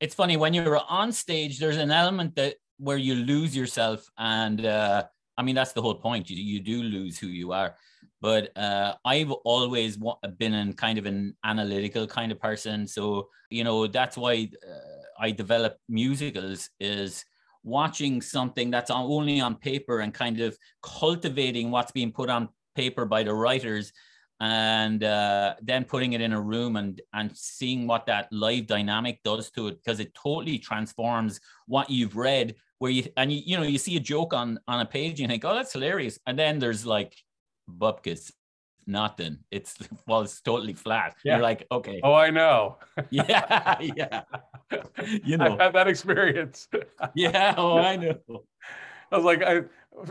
It's 0.00 0.14
funny 0.14 0.36
when 0.36 0.54
you're 0.54 0.80
on 0.88 1.12
stage. 1.12 1.58
There's 1.58 1.76
an 1.76 1.90
element 1.90 2.34
that 2.36 2.56
where 2.78 2.96
you 2.96 3.14
lose 3.14 3.56
yourself, 3.56 4.08
and 4.18 4.64
uh, 4.66 5.04
I 5.38 5.42
mean 5.42 5.54
that's 5.54 5.72
the 5.72 5.82
whole 5.82 5.94
point. 5.94 6.28
You 6.28 6.36
you 6.36 6.60
do 6.60 6.82
lose 6.82 7.18
who 7.18 7.28
you 7.28 7.52
are. 7.52 7.76
But 8.20 8.56
uh, 8.56 8.94
I've 9.04 9.30
always 9.30 9.98
been 10.38 10.54
in 10.54 10.72
kind 10.72 10.98
of 10.98 11.06
an 11.06 11.36
analytical 11.44 12.06
kind 12.06 12.32
of 12.32 12.40
person. 12.40 12.86
So 12.86 13.28
you 13.50 13.64
know 13.64 13.86
that's 13.86 14.16
why 14.16 14.50
uh, 14.66 15.02
I 15.18 15.30
develop 15.30 15.78
musicals 15.88 16.70
is 16.80 17.24
watching 17.62 18.20
something 18.20 18.70
that's 18.70 18.90
only 18.90 19.40
on 19.40 19.56
paper 19.56 20.00
and 20.00 20.12
kind 20.12 20.40
of 20.40 20.56
cultivating 20.82 21.70
what's 21.70 21.92
being 21.92 22.12
put 22.12 22.28
on 22.28 22.48
paper 22.74 23.06
by 23.06 23.22
the 23.22 23.32
writers 23.32 23.92
and 24.44 25.02
uh, 25.04 25.54
then 25.62 25.84
putting 25.84 26.12
it 26.12 26.20
in 26.20 26.34
a 26.34 26.40
room 26.40 26.76
and 26.76 27.00
and 27.14 27.34
seeing 27.34 27.86
what 27.86 28.04
that 28.04 28.28
live 28.30 28.66
dynamic 28.66 29.22
does 29.22 29.50
to 29.50 29.68
it 29.68 29.78
because 29.82 30.00
it 30.00 30.14
totally 30.14 30.58
transforms 30.58 31.40
what 31.66 31.88
you've 31.88 32.14
read 32.14 32.54
where 32.78 32.90
you 32.90 33.04
and 33.16 33.32
you, 33.32 33.40
you 33.46 33.56
know 33.56 33.62
you 33.62 33.78
see 33.78 33.96
a 33.96 34.00
joke 34.00 34.34
on 34.34 34.60
on 34.68 34.80
a 34.80 34.84
page 34.84 35.12
and 35.12 35.20
you 35.20 35.28
think 35.28 35.46
oh 35.46 35.54
that's 35.54 35.72
hilarious. 35.72 36.18
And 36.26 36.38
then 36.38 36.58
there's 36.58 36.84
like 36.84 37.16
bupkis 37.70 38.32
nothing. 38.86 39.38
It's 39.50 39.78
well 40.06 40.20
it's 40.20 40.42
totally 40.42 40.74
flat. 40.74 41.16
Yeah. 41.24 41.36
you're 41.36 41.42
like 41.42 41.66
okay. 41.72 42.00
Oh 42.02 42.12
i 42.12 42.28
know. 42.28 42.76
Yeah 43.10 43.80
yeah. 43.80 44.22
You 45.24 45.38
know. 45.38 45.54
i've 45.54 45.58
had 45.58 45.72
that 45.72 45.88
experience. 45.88 46.68
Yeah 47.14 47.54
oh 47.56 47.78
i 47.78 47.96
know. 47.96 48.18
I 49.10 49.16
was 49.16 49.24
like 49.24 49.42
i 49.42 49.62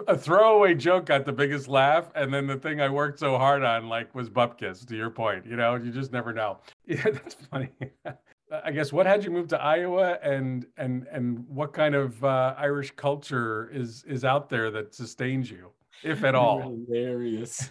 a 0.08 0.18
throwaway 0.18 0.74
joke 0.74 1.06
got 1.06 1.26
the 1.26 1.32
biggest 1.32 1.68
laugh, 1.68 2.10
and 2.16 2.34
then 2.34 2.48
the 2.48 2.56
thing 2.56 2.82
I 2.82 2.90
worked 2.90 3.20
so 3.20 3.38
hard 3.38 3.64
on 3.64 3.88
like 3.90 4.14
was 4.16 4.30
bupkis. 4.30 4.86
To 4.88 4.96
your 4.96 5.10
point, 5.10 5.46
you 5.46 5.56
know, 5.56 5.76
you 5.76 5.92
just 5.92 6.12
never 6.12 6.34
know. 6.34 6.60
Yeah, 6.86 7.04
that's 7.04 7.36
funny. 7.36 7.70
I 8.64 8.72
guess 8.72 8.94
what 8.94 9.06
had 9.06 9.24
you 9.24 9.32
move 9.32 9.48
to 9.50 9.62
Iowa, 9.62 10.20
and 10.22 10.66
and 10.78 11.08
and 11.12 11.48
what 11.48 11.74
kind 11.74 11.96
of 11.96 12.24
uh, 12.24 12.54
Irish 12.58 12.92
culture 12.92 13.70
is 13.74 14.04
is 14.08 14.24
out 14.26 14.50
there 14.50 14.70
that 14.72 14.94
sustains 14.94 15.50
you, 15.50 15.72
if 16.04 16.24
at 16.24 16.36
all? 16.36 16.62
Hilarious. 16.88 17.70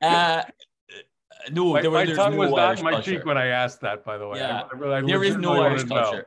uh, 0.00 0.42
no, 1.50 1.72
my, 1.72 1.82
my 1.82 2.06
tongue 2.06 2.32
no 2.34 2.38
was 2.38 2.50
not 2.52 2.78
in 2.78 2.84
my 2.84 2.92
culture. 2.92 3.16
cheek 3.16 3.24
when 3.24 3.36
I 3.36 3.46
asked 3.46 3.80
that. 3.80 4.04
By 4.04 4.16
the 4.16 4.28
way, 4.28 4.38
yeah. 4.38 4.62
I, 4.72 4.84
I, 4.84 4.98
I 4.98 5.02
there 5.02 5.24
is 5.24 5.36
no 5.36 5.60
Irish 5.60 5.84
culture 5.84 6.26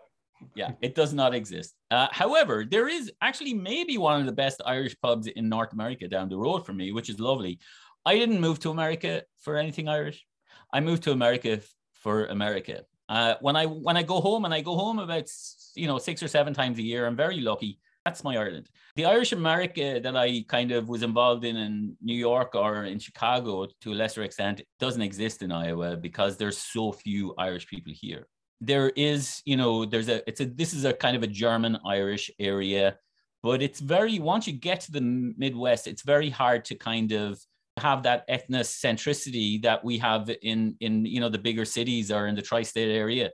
yeah, 0.55 0.71
it 0.81 0.95
does 0.95 1.13
not 1.13 1.33
exist. 1.33 1.75
Uh, 1.91 2.07
however, 2.11 2.65
there 2.69 2.87
is 2.87 3.11
actually 3.21 3.53
maybe 3.53 3.97
one 3.97 4.19
of 4.19 4.25
the 4.25 4.31
best 4.31 4.61
Irish 4.65 4.95
pubs 5.01 5.27
in 5.27 5.49
North 5.49 5.73
America 5.73 6.07
down 6.07 6.29
the 6.29 6.37
road 6.37 6.65
from 6.65 6.77
me, 6.77 6.91
which 6.91 7.09
is 7.09 7.19
lovely. 7.19 7.59
I 8.05 8.15
didn't 8.15 8.41
move 8.41 8.59
to 8.59 8.69
America 8.69 9.23
for 9.39 9.57
anything 9.57 9.87
Irish. 9.87 10.25
I 10.73 10.79
moved 10.79 11.03
to 11.03 11.11
America 11.11 11.61
for 11.93 12.25
America. 12.25 12.83
Uh, 13.07 13.35
when 13.41 13.55
I 13.55 13.65
when 13.65 13.97
I 13.97 14.03
go 14.03 14.19
home 14.19 14.45
and 14.45 14.53
I 14.53 14.61
go 14.61 14.75
home 14.75 14.99
about 14.99 15.29
you 15.75 15.87
know 15.87 15.97
six 15.97 16.21
or 16.21 16.27
seven 16.27 16.53
times 16.53 16.77
a 16.79 16.83
year, 16.83 17.05
I'm 17.05 17.15
very 17.15 17.39
lucky. 17.39 17.79
That's 18.03 18.23
my 18.23 18.37
Ireland. 18.37 18.69
The 18.95 19.05
Irish 19.05 19.31
America 19.31 19.99
that 20.03 20.15
I 20.15 20.45
kind 20.47 20.71
of 20.71 20.89
was 20.89 21.01
involved 21.01 21.43
in 21.43 21.55
in 21.55 21.97
New 22.01 22.15
York 22.15 22.55
or 22.55 22.85
in 22.85 22.99
Chicago 22.99 23.67
to 23.81 23.93
a 23.93 23.95
lesser 23.95 24.23
extent 24.23 24.61
doesn't 24.79 25.01
exist 25.01 25.41
in 25.41 25.51
Iowa 25.51 25.97
because 25.97 26.37
there's 26.37 26.57
so 26.57 26.91
few 26.91 27.33
Irish 27.37 27.67
people 27.67 27.93
here 27.95 28.27
there 28.61 28.89
is, 28.95 29.41
you 29.45 29.57
know, 29.57 29.85
there's 29.85 30.09
a, 30.09 30.27
it's 30.27 30.41
a, 30.41 30.45
this 30.45 30.73
is 30.73 30.85
a 30.85 30.93
kind 30.93 31.15
of 31.15 31.23
a 31.23 31.27
German 31.27 31.77
Irish 31.85 32.31
area, 32.39 32.97
but 33.43 33.61
it's 33.61 33.79
very, 33.79 34.19
once 34.19 34.47
you 34.47 34.53
get 34.53 34.81
to 34.81 34.91
the 34.91 35.01
Midwest, 35.01 35.87
it's 35.87 36.03
very 36.03 36.29
hard 36.29 36.65
to 36.65 36.75
kind 36.75 37.11
of 37.11 37.39
have 37.77 38.03
that 38.03 38.27
ethnocentricity 38.29 39.61
that 39.61 39.83
we 39.83 39.97
have 39.97 40.31
in, 40.41 40.75
in, 40.79 41.05
you 41.05 41.19
know, 41.19 41.29
the 41.29 41.37
bigger 41.37 41.65
cities 41.65 42.11
or 42.11 42.27
in 42.27 42.35
the 42.35 42.41
tri-state 42.41 42.89
area. 42.89 43.29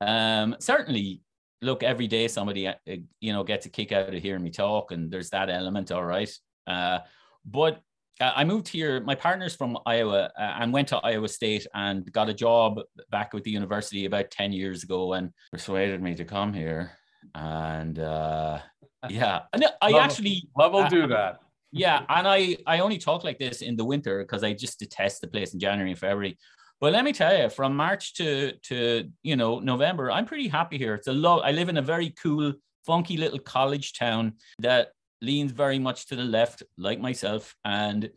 Um, 0.00 0.56
certainly, 0.58 1.20
look, 1.60 1.82
every 1.82 2.06
day 2.06 2.26
somebody, 2.28 2.66
uh, 2.66 2.74
you 3.20 3.32
know, 3.32 3.44
gets 3.44 3.66
a 3.66 3.68
kick 3.68 3.92
out 3.92 4.14
of 4.14 4.22
hearing 4.22 4.42
me 4.42 4.50
talk 4.50 4.92
and 4.92 5.10
there's 5.10 5.30
that 5.30 5.50
element, 5.50 5.92
all 5.92 6.04
right. 6.04 6.30
Uh, 6.66 7.00
but 7.44 7.80
I 8.20 8.44
moved 8.44 8.68
here. 8.68 9.00
My 9.00 9.14
partner's 9.14 9.56
from 9.56 9.76
Iowa 9.86 10.30
uh, 10.38 10.56
and 10.60 10.72
went 10.72 10.88
to 10.88 10.98
Iowa 10.98 11.28
State 11.28 11.66
and 11.74 12.10
got 12.12 12.28
a 12.28 12.34
job 12.34 12.80
back 13.10 13.32
with 13.32 13.42
the 13.42 13.50
university 13.50 14.04
about 14.04 14.30
10 14.30 14.52
years 14.52 14.84
ago 14.84 15.14
and 15.14 15.30
persuaded 15.50 16.00
me 16.00 16.14
to 16.14 16.24
come 16.24 16.52
here. 16.52 16.92
And 17.34 17.98
uh, 17.98 18.60
yeah, 19.08 19.42
and 19.52 19.64
I 19.82 19.90
love, 19.90 20.02
actually 20.02 20.48
love 20.56 20.72
will 20.72 20.88
do 20.88 21.06
that. 21.08 21.40
Yeah, 21.72 22.04
and 22.08 22.28
I 22.28 22.56
I 22.66 22.78
only 22.80 22.98
talk 22.98 23.24
like 23.24 23.38
this 23.38 23.62
in 23.62 23.76
the 23.76 23.84
winter 23.84 24.22
because 24.22 24.44
I 24.44 24.52
just 24.52 24.78
detest 24.78 25.20
the 25.20 25.26
place 25.26 25.54
in 25.54 25.60
January 25.60 25.90
and 25.90 25.98
February. 25.98 26.38
But 26.80 26.92
let 26.92 27.04
me 27.04 27.12
tell 27.12 27.36
you, 27.36 27.48
from 27.48 27.74
March 27.74 28.14
to 28.14 28.52
to 28.68 29.10
you 29.22 29.36
know 29.36 29.58
November, 29.58 30.10
I'm 30.10 30.26
pretty 30.26 30.48
happy 30.48 30.78
here. 30.78 30.94
It's 30.94 31.08
a 31.08 31.12
low. 31.12 31.40
I 31.40 31.50
live 31.50 31.68
in 31.68 31.78
a 31.78 31.82
very 31.82 32.14
cool, 32.22 32.52
funky 32.86 33.16
little 33.16 33.40
college 33.40 33.94
town 33.94 34.34
that 34.60 34.88
leans 35.24 35.52
very 35.52 35.78
much 35.78 36.06
to 36.06 36.16
the 36.16 36.24
left, 36.24 36.62
like 36.76 37.00
myself, 37.00 37.54
and 37.64 38.10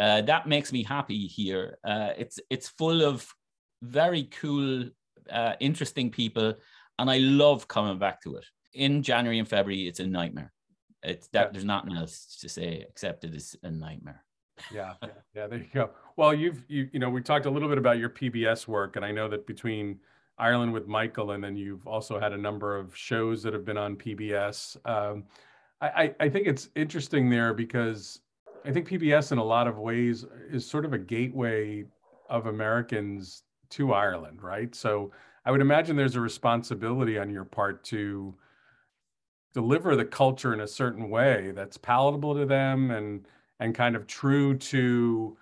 uh, 0.00 0.22
that 0.22 0.46
makes 0.46 0.72
me 0.72 0.82
happy 0.82 1.26
here. 1.26 1.78
Uh, 1.84 2.10
it's 2.16 2.38
it's 2.50 2.68
full 2.68 3.02
of 3.02 3.26
very 3.82 4.24
cool, 4.24 4.88
uh, 5.30 5.54
interesting 5.60 6.10
people, 6.10 6.54
and 6.98 7.10
I 7.10 7.18
love 7.18 7.68
coming 7.68 7.98
back 7.98 8.22
to 8.22 8.36
it. 8.36 8.44
In 8.74 9.02
January 9.02 9.38
and 9.38 9.48
February, 9.48 9.88
it's 9.88 10.00
a 10.00 10.06
nightmare. 10.06 10.52
It's 11.02 11.28
that 11.28 11.52
there's 11.52 11.64
nothing 11.64 11.96
else 11.96 12.38
to 12.40 12.48
say 12.48 12.84
except 12.88 13.24
it 13.24 13.34
is 13.34 13.56
a 13.62 13.70
nightmare. 13.70 14.24
Yeah, 14.72 14.94
yeah, 15.02 15.08
yeah, 15.34 15.46
there 15.46 15.58
you 15.58 15.68
go. 15.72 15.90
Well, 16.16 16.34
you've 16.34 16.64
you 16.68 16.88
you 16.92 16.98
know 16.98 17.10
we 17.10 17.22
talked 17.22 17.46
a 17.46 17.50
little 17.50 17.68
bit 17.68 17.78
about 17.78 17.98
your 17.98 18.10
PBS 18.10 18.66
work, 18.66 18.96
and 18.96 19.04
I 19.04 19.12
know 19.12 19.28
that 19.28 19.46
between 19.46 20.00
Ireland 20.38 20.72
with 20.72 20.86
Michael, 20.86 21.32
and 21.32 21.42
then 21.42 21.56
you've 21.56 21.86
also 21.86 22.20
had 22.20 22.32
a 22.32 22.36
number 22.36 22.76
of 22.76 22.96
shows 22.96 23.42
that 23.42 23.52
have 23.52 23.64
been 23.64 23.78
on 23.78 23.96
PBS. 23.96 24.76
Um, 24.88 25.24
I, 25.80 26.14
I 26.18 26.28
think 26.28 26.46
it's 26.46 26.70
interesting 26.74 27.30
there 27.30 27.54
because 27.54 28.20
I 28.64 28.72
think 28.72 28.88
PBS 28.88 29.32
in 29.32 29.38
a 29.38 29.44
lot 29.44 29.68
of 29.68 29.78
ways 29.78 30.24
is 30.50 30.66
sort 30.66 30.84
of 30.84 30.92
a 30.92 30.98
gateway 30.98 31.84
of 32.28 32.46
Americans 32.46 33.44
to 33.70 33.92
Ireland, 33.92 34.42
right? 34.42 34.74
So 34.74 35.12
I 35.44 35.50
would 35.52 35.60
imagine 35.60 35.96
there's 35.96 36.16
a 36.16 36.20
responsibility 36.20 37.16
on 37.18 37.30
your 37.30 37.44
part 37.44 37.84
to 37.84 38.34
deliver 39.54 39.94
the 39.94 40.04
culture 40.04 40.52
in 40.52 40.60
a 40.60 40.66
certain 40.66 41.10
way 41.10 41.52
that's 41.54 41.76
palatable 41.76 42.34
to 42.34 42.46
them 42.46 42.90
and 42.90 43.26
and 43.60 43.74
kind 43.74 43.96
of 43.96 44.06
true 44.06 44.56
to 44.56 45.36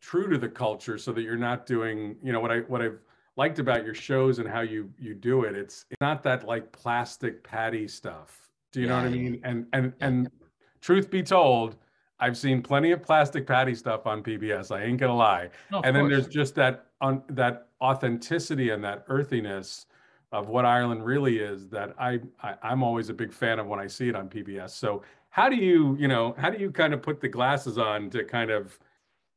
true 0.00 0.28
to 0.28 0.38
the 0.38 0.48
culture 0.48 0.98
so 0.98 1.12
that 1.12 1.22
you're 1.22 1.36
not 1.36 1.66
doing, 1.66 2.16
you 2.22 2.32
know, 2.32 2.40
what 2.40 2.50
I 2.50 2.58
what 2.60 2.80
I've 2.80 2.98
liked 3.36 3.58
about 3.58 3.84
your 3.84 3.94
shows 3.94 4.38
and 4.38 4.48
how 4.48 4.62
you 4.62 4.90
you 4.98 5.14
do 5.14 5.42
it. 5.42 5.54
It's 5.54 5.84
not 6.00 6.22
that 6.22 6.46
like 6.46 6.72
plastic 6.72 7.44
patty 7.44 7.86
stuff 7.88 8.45
do 8.76 8.82
you 8.82 8.88
yeah, 8.88 8.96
know 8.96 9.02
what 9.04 9.06
I 9.06 9.16
mean? 9.16 9.40
And 9.42 9.66
and 9.72 9.94
and 10.00 10.30
truth 10.82 11.10
be 11.10 11.22
told, 11.22 11.76
I've 12.20 12.36
seen 12.36 12.60
plenty 12.60 12.92
of 12.92 13.02
plastic 13.02 13.46
patty 13.46 13.74
stuff 13.74 14.06
on 14.06 14.22
PBS. 14.22 14.70
I 14.70 14.82
ain't 14.82 15.00
gonna 15.00 15.16
lie. 15.16 15.48
No, 15.72 15.80
and 15.80 15.96
then 15.96 16.10
there's 16.10 16.28
just 16.28 16.54
that 16.56 16.88
on 17.00 17.22
that 17.30 17.68
authenticity 17.80 18.68
and 18.70 18.84
that 18.84 19.06
earthiness 19.08 19.86
of 20.30 20.48
what 20.48 20.66
Ireland 20.66 21.06
really 21.06 21.38
is 21.38 21.70
that 21.70 21.94
I, 21.98 22.20
I 22.42 22.56
I'm 22.62 22.82
always 22.82 23.08
a 23.08 23.14
big 23.14 23.32
fan 23.32 23.58
of 23.58 23.66
when 23.66 23.80
I 23.80 23.86
see 23.86 24.10
it 24.10 24.14
on 24.14 24.28
PBS. 24.28 24.70
So 24.72 25.02
how 25.30 25.48
do 25.48 25.56
you 25.56 25.96
you 25.98 26.06
know 26.06 26.34
how 26.36 26.50
do 26.50 26.58
you 26.58 26.70
kind 26.70 26.92
of 26.92 27.00
put 27.00 27.22
the 27.22 27.28
glasses 27.28 27.78
on 27.78 28.10
to 28.10 28.24
kind 28.24 28.50
of 28.50 28.78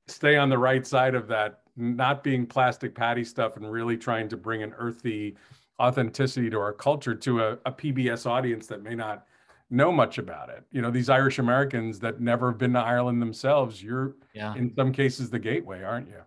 stay 0.08 0.36
on 0.36 0.50
the 0.50 0.58
right 0.58 0.86
side 0.86 1.16
of 1.16 1.30
that, 1.30 1.62
not 1.78 2.26
being 2.26 2.46
plastic 2.46 2.94
patty 2.94 3.24
stuff 3.24 3.56
and 3.56 3.72
really 3.72 3.96
trying 3.96 4.28
to 4.28 4.36
bring 4.36 4.64
an 4.64 4.74
earthy 4.78 5.38
authenticity 5.80 6.50
to 6.50 6.60
our 6.60 6.74
culture 6.74 7.16
to 7.16 7.44
a, 7.44 7.52
a 7.66 7.72
PBS 7.72 8.26
audience 8.26 8.68
that 8.68 8.84
may 8.84 8.96
not 8.96 9.26
know 9.70 9.92
much 9.92 10.18
about 10.18 10.50
it. 10.50 10.64
You 10.72 10.82
know, 10.82 10.92
these 10.92 11.10
Irish 11.10 11.40
Americans 11.40 12.00
that 12.00 12.20
never 12.20 12.52
have 12.52 12.58
been 12.58 12.74
to 12.74 12.80
Ireland 12.80 13.22
themselves, 13.22 13.82
you're 13.82 14.16
yeah. 14.34 14.56
in 14.56 14.74
some 14.76 14.92
cases 14.92 15.30
the 15.30 15.40
gateway, 15.40 15.84
aren't 15.84 16.08
you? 16.08 16.22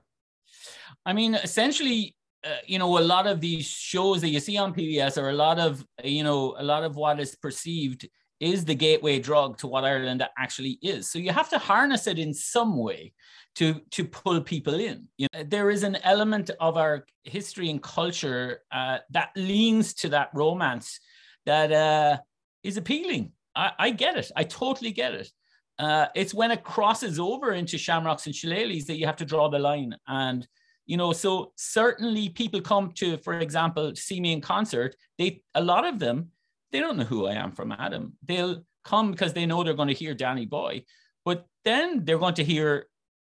I 1.04 1.12
mean, 1.12 1.34
essentially, 1.34 2.14
uh, 2.44 2.56
you 2.66 2.78
know, 2.78 2.98
a 2.98 3.00
lot 3.00 3.26
of 3.26 3.40
these 3.40 3.66
shows 3.66 4.20
that 4.20 4.28
you 4.28 4.40
see 4.40 4.56
on 4.56 4.74
PBS 4.74 5.20
are 5.20 5.30
a 5.30 5.34
lot 5.34 5.58
of, 5.58 5.84
you 6.02 6.22
know, 6.24 6.54
a 6.58 6.62
lot 6.62 6.84
of 6.84 6.96
what 6.96 7.20
is 7.20 7.34
perceived 7.34 8.08
is 8.42 8.64
the 8.64 8.74
gateway 8.74 9.20
drug 9.20 9.56
to 9.56 9.68
what 9.68 9.84
Ireland 9.84 10.26
actually 10.36 10.76
is. 10.82 11.08
So 11.08 11.20
you 11.20 11.30
have 11.30 11.48
to 11.50 11.58
harness 11.58 12.08
it 12.08 12.18
in 12.18 12.34
some 12.34 12.76
way 12.76 13.12
to 13.54 13.80
to 13.92 14.04
pull 14.04 14.40
people 14.40 14.74
in. 14.74 15.06
You 15.16 15.28
know, 15.32 15.44
there 15.44 15.70
is 15.70 15.84
an 15.84 15.96
element 16.02 16.50
of 16.58 16.76
our 16.76 17.06
history 17.22 17.70
and 17.70 17.80
culture 17.80 18.62
uh, 18.72 18.98
that 19.10 19.30
leans 19.36 19.94
to 19.94 20.08
that 20.08 20.30
romance 20.34 20.98
that 21.46 21.70
uh, 21.70 22.18
is 22.64 22.76
appealing. 22.76 23.32
I, 23.54 23.70
I, 23.78 23.90
get 23.90 24.16
it. 24.16 24.30
I 24.34 24.44
totally 24.44 24.92
get 24.92 25.14
it. 25.14 25.30
Uh, 25.78 26.06
it's 26.14 26.34
when 26.34 26.50
it 26.50 26.64
crosses 26.64 27.20
over 27.20 27.52
into 27.52 27.76
shamrocks 27.78 28.26
and 28.26 28.34
shillelaghs 28.34 28.86
that 28.86 28.96
you 28.96 29.06
have 29.06 29.16
to 29.16 29.24
draw 29.24 29.48
the 29.50 29.58
line. 29.58 29.94
And 30.08 30.46
you 30.86 30.96
know, 30.96 31.12
so 31.12 31.52
certainly 31.56 32.28
people 32.28 32.60
come 32.60 32.90
to, 32.96 33.18
for 33.18 33.38
example, 33.38 33.94
see 33.94 34.20
me 34.20 34.32
in 34.32 34.40
concert. 34.40 34.96
They 35.16 35.42
a 35.54 35.62
lot 35.62 35.86
of 35.86 36.00
them 36.00 36.32
they 36.72 36.80
don't 36.80 36.96
know 36.96 37.04
who 37.04 37.26
I 37.26 37.34
am 37.34 37.52
from 37.52 37.72
Adam. 37.72 38.14
They'll 38.26 38.64
come 38.84 39.10
because 39.10 39.32
they 39.32 39.46
know 39.46 39.62
they're 39.62 39.74
going 39.74 39.88
to 39.88 39.94
hear 39.94 40.14
Danny 40.14 40.46
Boy, 40.46 40.84
but 41.24 41.46
then 41.64 42.04
they're 42.04 42.18
going 42.18 42.34
to 42.34 42.44
hear 42.44 42.86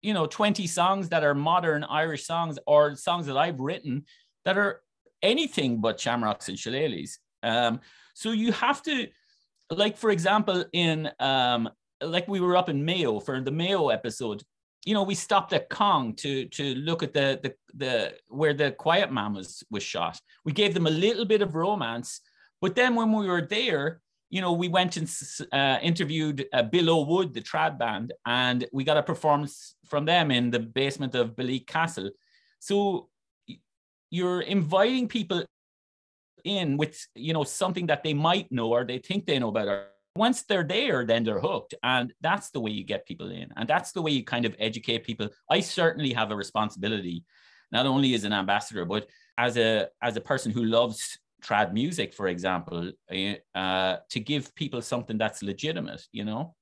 you 0.05 0.13
know 0.13 0.27
20 0.27 0.67
songs 0.67 1.09
that 1.09 1.23
are 1.23 1.33
modern 1.33 1.83
irish 1.83 2.25
songs 2.25 2.59
or 2.67 2.95
songs 2.95 3.25
that 3.25 3.37
i've 3.37 3.59
written 3.59 4.05
that 4.45 4.55
are 4.55 4.81
anything 5.23 5.81
but 5.81 5.99
shamrocks 5.99 6.47
and 6.47 6.57
shillelaghs 6.59 7.17
um, 7.41 7.79
so 8.13 8.31
you 8.31 8.51
have 8.51 8.83
to 8.83 9.07
like 9.71 9.97
for 9.97 10.11
example 10.11 10.63
in 10.73 11.09
um, 11.19 11.67
like 12.01 12.27
we 12.27 12.39
were 12.39 12.55
up 12.55 12.69
in 12.69 12.85
mayo 12.85 13.19
for 13.19 13.41
the 13.41 13.51
mayo 13.51 13.89
episode 13.89 14.43
you 14.85 14.93
know 14.93 15.01
we 15.01 15.15
stopped 15.15 15.53
at 15.53 15.69
Cong 15.69 16.13
to 16.17 16.45
to 16.49 16.75
look 16.75 17.01
at 17.01 17.13
the 17.13 17.39
the, 17.41 17.55
the 17.73 18.13
where 18.27 18.53
the 18.53 18.71
quiet 18.71 19.11
man 19.11 19.33
was 19.33 19.63
was 19.71 19.81
shot 19.81 20.19
we 20.43 20.51
gave 20.51 20.75
them 20.75 20.85
a 20.85 20.91
little 20.91 21.25
bit 21.25 21.41
of 21.41 21.55
romance 21.55 22.21
but 22.65 22.73
then 22.73 22.95
when 22.95 23.11
we 23.11 23.27
were 23.27 23.45
there 23.45 24.01
you 24.31 24.41
know, 24.41 24.53
we 24.53 24.67
went 24.67 24.97
and 24.97 25.07
uh, 25.53 25.77
interviewed 25.81 26.47
uh, 26.51 26.63
Billow 26.63 27.05
Wood, 27.05 27.33
the 27.33 27.41
trad 27.41 27.77
band, 27.77 28.11
and 28.25 28.65
we 28.73 28.83
got 28.83 28.97
a 28.97 29.03
performance 29.03 29.75
from 29.85 30.05
them 30.05 30.31
in 30.31 30.49
the 30.49 30.59
basement 30.59 31.13
of 31.15 31.35
Belleek 31.35 31.67
Castle. 31.67 32.09
So 32.59 33.09
you're 34.09 34.41
inviting 34.41 35.07
people 35.07 35.45
in 36.43 36.75
with, 36.75 37.07
you 37.13 37.33
know, 37.33 37.43
something 37.43 37.85
that 37.85 38.03
they 38.03 38.15
might 38.15 38.51
know 38.51 38.71
or 38.71 38.83
they 38.83 38.97
think 38.97 39.25
they 39.27 39.37
know 39.37 39.51
better. 39.51 39.89
Once 40.15 40.41
they're 40.41 40.63
there, 40.63 41.05
then 41.05 41.23
they're 41.23 41.39
hooked. 41.39 41.75
And 41.83 42.11
that's 42.19 42.49
the 42.49 42.59
way 42.59 42.71
you 42.71 42.83
get 42.83 43.05
people 43.05 43.29
in. 43.29 43.49
And 43.55 43.69
that's 43.69 43.91
the 43.91 44.01
way 44.01 44.11
you 44.11 44.23
kind 44.23 44.45
of 44.45 44.55
educate 44.59 45.05
people. 45.05 45.29
I 45.49 45.59
certainly 45.59 46.13
have 46.13 46.31
a 46.31 46.35
responsibility, 46.35 47.23
not 47.71 47.85
only 47.85 48.15
as 48.15 48.23
an 48.23 48.33
ambassador, 48.33 48.85
but 48.85 49.07
as 49.37 49.55
a 49.55 49.89
as 50.01 50.17
a 50.17 50.21
person 50.21 50.51
who 50.51 50.63
loves 50.63 51.19
trad 51.45 51.73
music, 51.73 52.13
for 52.13 52.27
example, 52.27 52.91
eh, 53.09 53.35
uh, 53.53 53.97
to 54.09 54.19
give 54.19 54.53
people 54.55 54.81
something 54.81 55.17
that's 55.17 55.43
legitimate, 55.43 56.07
you 56.11 56.25
know? 56.25 56.55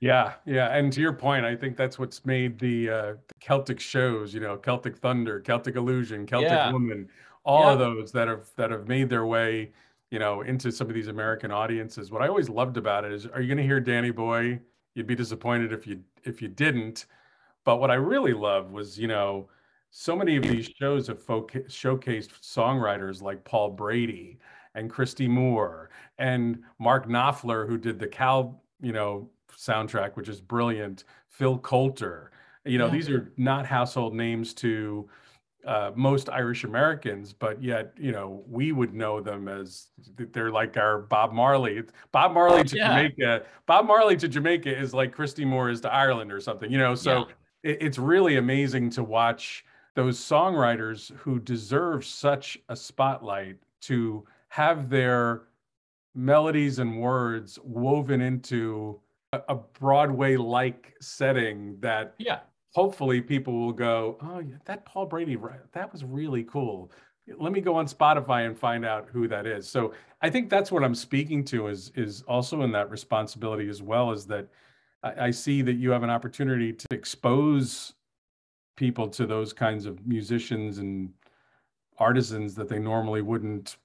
Yeah, 0.00 0.34
yeah, 0.46 0.76
and 0.76 0.92
to 0.94 1.00
your 1.00 1.12
point, 1.12 1.44
I 1.44 1.54
think 1.54 1.76
that's 1.76 1.98
what's 1.98 2.24
made 2.24 2.58
the, 2.58 2.90
uh, 2.90 3.14
Celtic 3.40 3.78
shows, 3.78 4.34
you 4.34 4.40
know, 4.40 4.56
Celtic 4.56 4.96
Thunder, 4.96 5.40
Celtic 5.40 5.76
Illusion, 5.76 6.26
Celtic 6.26 6.50
yeah. 6.50 6.72
Woman, 6.72 7.08
all 7.44 7.66
yeah. 7.66 7.72
of 7.72 7.78
those 7.78 8.12
that 8.12 8.28
have 8.28 8.48
that 8.56 8.70
have 8.70 8.88
made 8.88 9.08
their 9.08 9.26
way, 9.26 9.72
you 10.10 10.18
know, 10.18 10.42
into 10.42 10.70
some 10.70 10.88
of 10.88 10.94
these 10.94 11.08
American 11.08 11.50
audiences. 11.50 12.10
What 12.10 12.22
I 12.22 12.28
always 12.28 12.48
loved 12.48 12.76
about 12.76 13.04
it 13.04 13.12
is, 13.12 13.26
are 13.26 13.40
you 13.40 13.48
going 13.48 13.58
to 13.58 13.64
hear 13.64 13.80
Danny 13.80 14.10
Boy? 14.10 14.60
You'd 14.94 15.06
be 15.06 15.14
disappointed 15.14 15.72
if 15.72 15.86
you 15.86 16.00
if 16.24 16.42
you 16.42 16.48
didn't. 16.48 17.06
But 17.64 17.76
what 17.78 17.90
I 17.90 17.94
really 17.94 18.32
loved 18.32 18.72
was, 18.72 18.98
you 18.98 19.08
know, 19.08 19.48
so 19.94 20.16
many 20.16 20.36
of 20.36 20.42
these 20.42 20.70
shows 20.80 21.06
have 21.06 21.18
showcased 21.20 22.30
songwriters 22.40 23.20
like 23.20 23.44
Paul 23.44 23.70
Brady 23.70 24.38
and 24.74 24.88
Christy 24.88 25.28
Moore 25.28 25.90
and 26.18 26.62
Mark 26.78 27.06
Knopfler, 27.06 27.68
who 27.68 27.76
did 27.76 27.98
the 27.98 28.08
Cal, 28.08 28.62
you 28.80 28.92
know, 28.92 29.28
soundtrack, 29.54 30.16
which 30.16 30.30
is 30.30 30.40
brilliant. 30.40 31.04
Phil 31.28 31.58
Coulter, 31.58 32.32
you 32.64 32.78
know, 32.78 32.86
yeah. 32.86 32.92
these 32.92 33.10
are 33.10 33.32
not 33.36 33.66
household 33.66 34.14
names 34.14 34.54
to 34.54 35.10
uh, 35.66 35.90
most 35.94 36.30
Irish 36.30 36.64
Americans, 36.64 37.34
but 37.34 37.62
yet, 37.62 37.92
you 37.98 38.12
know, 38.12 38.42
we 38.48 38.72
would 38.72 38.94
know 38.94 39.20
them 39.20 39.46
as 39.46 39.88
they're 40.32 40.50
like 40.50 40.78
our 40.78 41.00
Bob 41.00 41.34
Marley. 41.34 41.82
Bob 42.12 42.32
Marley 42.32 42.64
to 42.64 42.76
yeah. 42.78 42.88
Jamaica. 42.88 43.42
Bob 43.66 43.86
Marley 43.86 44.16
to 44.16 44.26
Jamaica 44.26 44.74
is 44.74 44.94
like 44.94 45.12
Christy 45.12 45.44
Moore 45.44 45.68
is 45.68 45.82
to 45.82 45.92
Ireland 45.92 46.32
or 46.32 46.40
something, 46.40 46.72
you 46.72 46.78
know. 46.78 46.94
So 46.94 47.26
yeah. 47.62 47.72
it, 47.72 47.78
it's 47.82 47.98
really 47.98 48.38
amazing 48.38 48.88
to 48.92 49.04
watch 49.04 49.66
those 49.94 50.18
songwriters 50.18 51.14
who 51.16 51.38
deserve 51.38 52.04
such 52.04 52.58
a 52.68 52.76
spotlight 52.76 53.56
to 53.82 54.24
have 54.48 54.88
their 54.88 55.42
melodies 56.14 56.78
and 56.78 57.00
words 57.00 57.58
woven 57.62 58.20
into 58.20 59.00
a, 59.32 59.54
Broadway 59.54 60.36
like 60.36 60.94
setting 61.00 61.76
that 61.80 62.14
yeah. 62.18 62.40
hopefully 62.74 63.20
people 63.20 63.58
will 63.58 63.72
go 63.72 64.18
oh 64.20 64.40
yeah 64.40 64.56
that 64.66 64.84
Paul 64.84 65.06
Brady 65.06 65.38
that 65.72 65.90
was 65.90 66.04
really 66.04 66.44
cool. 66.44 66.92
Let 67.38 67.52
me 67.52 67.60
go 67.60 67.74
on 67.76 67.86
Spotify 67.86 68.46
and 68.46 68.58
find 68.58 68.84
out 68.84 69.08
who 69.10 69.28
that 69.28 69.46
is. 69.46 69.68
So 69.68 69.94
I 70.20 70.28
think 70.28 70.50
that's 70.50 70.72
what 70.72 70.84
I'm 70.84 70.94
speaking 70.94 71.44
to 71.46 71.68
is 71.68 71.92
is 71.94 72.22
also 72.22 72.62
in 72.62 72.72
that 72.72 72.90
responsibility 72.90 73.68
as 73.68 73.80
well 73.80 74.12
is 74.12 74.26
that 74.26 74.48
I, 75.02 75.26
I 75.26 75.30
see 75.30 75.62
that 75.62 75.74
you 75.74 75.90
have 75.92 76.02
an 76.02 76.10
opportunity 76.10 76.72
to 76.74 76.86
expose 76.90 77.94
people 78.76 79.08
to 79.08 79.26
those 79.26 79.52
kinds 79.52 79.86
of 79.86 80.06
musicians 80.06 80.78
and 80.78 81.10
artisans 81.98 82.54
that 82.54 82.68
they 82.68 82.78
normally 82.78 83.22
wouldn't 83.22 83.76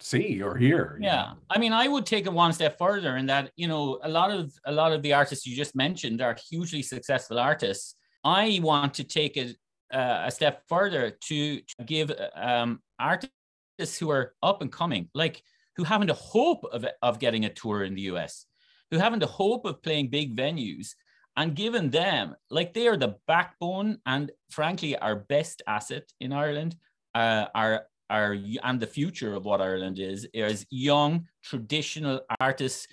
see 0.00 0.42
or 0.42 0.56
hear 0.56 0.98
yeah 1.00 1.16
know? 1.16 1.32
i 1.50 1.58
mean 1.58 1.72
i 1.72 1.86
would 1.86 2.04
take 2.04 2.26
it 2.26 2.32
one 2.32 2.52
step 2.52 2.76
further 2.76 3.16
in 3.16 3.26
that 3.26 3.50
you 3.56 3.68
know 3.68 3.98
a 4.02 4.08
lot 4.08 4.30
of 4.30 4.52
a 4.66 4.72
lot 4.72 4.92
of 4.92 5.02
the 5.02 5.12
artists 5.12 5.46
you 5.46 5.54
just 5.56 5.76
mentioned 5.76 6.20
are 6.20 6.36
hugely 6.50 6.82
successful 6.82 7.38
artists 7.38 7.94
i 8.24 8.58
want 8.62 8.92
to 8.92 9.04
take 9.04 9.36
it 9.36 9.56
uh, 9.92 10.24
a 10.26 10.30
step 10.30 10.62
further 10.68 11.10
to, 11.20 11.60
to 11.60 11.84
give 11.84 12.10
um, 12.34 12.80
artists 12.98 13.98
who 14.00 14.10
are 14.10 14.34
up 14.42 14.62
and 14.62 14.72
coming 14.72 15.08
like 15.14 15.42
who 15.76 15.84
haven't 15.84 16.10
a 16.10 16.14
hope 16.14 16.64
of, 16.72 16.84
of 17.02 17.18
getting 17.20 17.44
a 17.44 17.52
tour 17.52 17.84
in 17.84 17.94
the 17.94 18.02
us 18.02 18.46
who 18.90 18.98
haven't 18.98 19.22
a 19.22 19.26
hope 19.26 19.64
of 19.64 19.82
playing 19.82 20.08
big 20.08 20.36
venues 20.36 20.94
and 21.36 21.54
given 21.54 21.90
them, 21.90 22.36
like 22.50 22.74
they 22.74 22.86
are 22.86 22.96
the 22.96 23.16
backbone 23.26 23.98
and 24.06 24.30
frankly 24.50 24.96
our 24.96 25.16
best 25.16 25.62
asset 25.66 26.12
in 26.20 26.32
Ireland, 26.32 26.76
uh, 27.14 27.46
are 27.54 27.86
are 28.10 28.36
and 28.62 28.80
the 28.80 28.86
future 28.86 29.34
of 29.34 29.44
what 29.44 29.60
Ireland 29.60 29.98
is 29.98 30.26
is 30.32 30.66
young 30.70 31.26
traditional 31.42 32.20
artists 32.40 32.86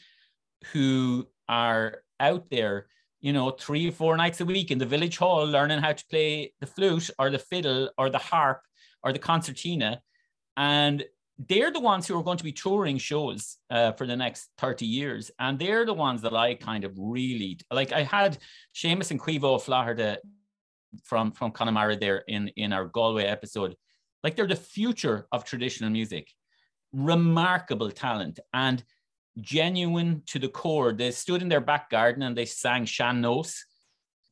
who 0.72 1.28
are 1.50 2.04
out 2.20 2.50
there, 2.50 2.88
you 3.20 3.34
know, 3.34 3.52
three 3.52 3.90
or 3.90 3.92
four 3.92 4.16
nights 4.18 4.42
a 4.42 4.46
week 4.46 4.72
in 4.72 4.78
the 4.78 4.86
village 4.86 5.18
hall 5.18 5.46
learning 5.46 5.80
how 5.80 5.92
to 5.94 6.06
play 6.08 6.54
the 6.62 6.68
flute 6.68 7.10
or 7.20 7.30
the 7.30 7.40
fiddle 7.40 7.90
or 7.98 8.10
the 8.10 8.18
harp 8.18 8.62
or 9.04 9.12
the 9.12 9.20
concertina, 9.20 10.02
and 10.58 11.04
they're 11.38 11.72
the 11.72 11.80
ones 11.80 12.08
who 12.08 12.18
are 12.18 12.24
going 12.24 12.38
to 12.38 12.44
be 12.44 12.52
touring 12.52 12.98
shows 12.98 13.58
uh, 13.70 13.92
for 13.94 14.06
the 14.06 14.16
next 14.16 14.50
30 14.58 14.86
years. 14.86 15.32
And 15.40 15.58
they're 15.58 15.86
the 15.86 15.94
ones 15.94 16.22
that 16.22 16.34
I 16.36 16.56
kind 16.56 16.84
of 16.84 16.94
really 16.98 17.60
like. 17.72 17.92
I 17.92 18.04
had 18.04 18.38
Seamus 18.76 19.12
and 19.12 19.20
Caoimhe 19.20 19.62
Flaherty 19.62 20.18
from, 21.04 21.32
from 21.32 21.52
Connemara 21.52 21.96
there 21.96 22.24
in, 22.28 22.50
in 22.50 22.74
our 22.74 22.86
Galway 22.86 23.26
episode. 23.26 23.76
Like 24.24 24.36
they're 24.36 24.48
the 24.48 24.56
future 24.56 25.28
of 25.32 25.46
traditional 25.46 25.90
music. 25.90 26.28
Remarkable 26.94 27.90
talent 27.90 28.40
and 28.54 28.84
genuine 29.40 30.24
to 30.28 30.40
the 30.40 30.50
core. 30.50 30.94
They 30.94 31.12
stood 31.12 31.42
in 31.42 31.50
their 31.50 31.62
back 31.62 31.90
garden 31.90 32.24
and 32.24 32.38
they 32.38 32.46
sang 32.46 32.86
Sean-Nós. 32.86 33.58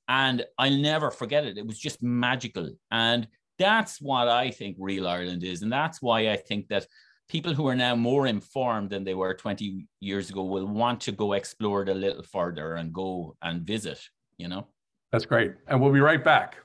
And 0.08 0.44
I'll 0.58 0.76
never 0.76 1.12
forget 1.12 1.46
it. 1.46 1.58
It 1.58 1.66
was 1.66 1.80
just 1.80 2.04
magical. 2.04 2.72
And 2.92 3.28
that's 3.60 4.02
what 4.02 4.28
I 4.28 4.50
think 4.50 4.78
real 4.80 5.08
Ireland 5.08 5.44
is. 5.44 5.62
And 5.62 5.72
that's 5.72 6.02
why 6.02 6.30
I 6.30 6.38
think 6.38 6.70
that 6.70 6.88
people 7.28 7.54
who 7.54 7.68
are 7.68 7.76
now 7.76 7.96
more 7.96 8.26
informed 8.26 8.90
than 8.90 9.04
they 9.04 9.14
were 9.14 9.34
20 9.36 9.86
years 10.00 10.30
ago 10.32 10.44
will 10.44 10.66
want 10.66 11.02
to 11.02 11.12
go 11.12 11.34
explore 11.34 11.84
it 11.84 11.90
a 11.90 11.94
little 11.94 12.24
further 12.24 12.76
and 12.76 12.92
go 12.92 13.36
and 13.44 13.62
visit, 13.62 14.02
you 14.38 14.48
know? 14.48 14.66
That's 15.12 15.26
great. 15.26 15.54
And 15.68 15.80
we'll 15.80 15.94
be 15.94 16.00
right 16.00 16.24
back. 16.24 16.58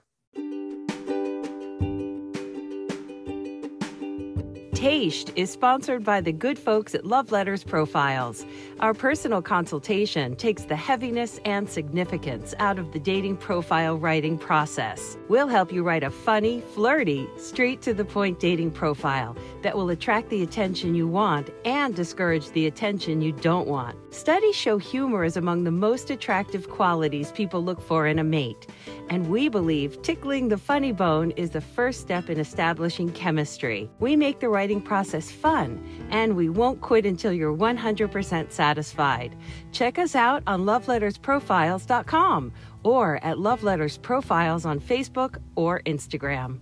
Taste 4.84 5.32
is 5.34 5.50
sponsored 5.50 6.04
by 6.04 6.20
the 6.20 6.30
good 6.30 6.58
folks 6.58 6.94
at 6.94 7.06
Love 7.06 7.32
Letters 7.32 7.64
Profiles. 7.64 8.44
Our 8.80 8.92
personal 8.92 9.40
consultation 9.40 10.36
takes 10.36 10.64
the 10.64 10.76
heaviness 10.76 11.40
and 11.46 11.70
significance 11.70 12.52
out 12.58 12.78
of 12.78 12.92
the 12.92 12.98
dating 12.98 13.38
profile 13.38 13.96
writing 13.96 14.36
process. 14.36 15.16
We'll 15.30 15.48
help 15.48 15.72
you 15.72 15.82
write 15.82 16.02
a 16.02 16.10
funny, 16.10 16.60
flirty, 16.74 17.26
straight 17.38 17.80
to 17.80 17.94
the 17.94 18.04
point 18.04 18.40
dating 18.40 18.72
profile 18.72 19.34
that 19.62 19.74
will 19.74 19.88
attract 19.88 20.28
the 20.28 20.42
attention 20.42 20.94
you 20.94 21.08
want 21.08 21.48
and 21.64 21.94
discourage 21.94 22.50
the 22.50 22.66
attention 22.66 23.22
you 23.22 23.32
don't 23.32 23.66
want. 23.66 23.96
Studies 24.14 24.54
show 24.54 24.76
humor 24.76 25.24
is 25.24 25.38
among 25.38 25.64
the 25.64 25.70
most 25.70 26.10
attractive 26.10 26.68
qualities 26.68 27.32
people 27.32 27.64
look 27.64 27.80
for 27.80 28.06
in 28.06 28.18
a 28.18 28.24
mate, 28.24 28.66
and 29.08 29.30
we 29.30 29.48
believe 29.48 30.02
tickling 30.02 30.48
the 30.48 30.58
funny 30.58 30.92
bone 30.92 31.30
is 31.32 31.50
the 31.50 31.60
first 31.62 32.02
step 32.02 32.28
in 32.28 32.38
establishing 32.38 33.10
chemistry. 33.12 33.90
We 33.98 34.14
make 34.14 34.40
the 34.40 34.50
writing 34.50 34.73
process 34.80 35.30
fun, 35.30 35.82
and 36.10 36.36
we 36.36 36.48
won't 36.48 36.80
quit 36.80 37.06
until 37.06 37.32
you're 37.32 37.56
100% 37.56 38.50
satisfied. 38.50 39.36
Check 39.72 39.98
us 39.98 40.14
out 40.14 40.42
on 40.46 40.64
lovelettersprofiles.com 40.64 42.52
or 42.82 43.18
at 43.24 43.38
Love 43.38 43.62
Letters 43.62 43.98
Profiles 43.98 44.64
on 44.66 44.80
Facebook 44.80 45.38
or 45.56 45.80
Instagram. 45.86 46.60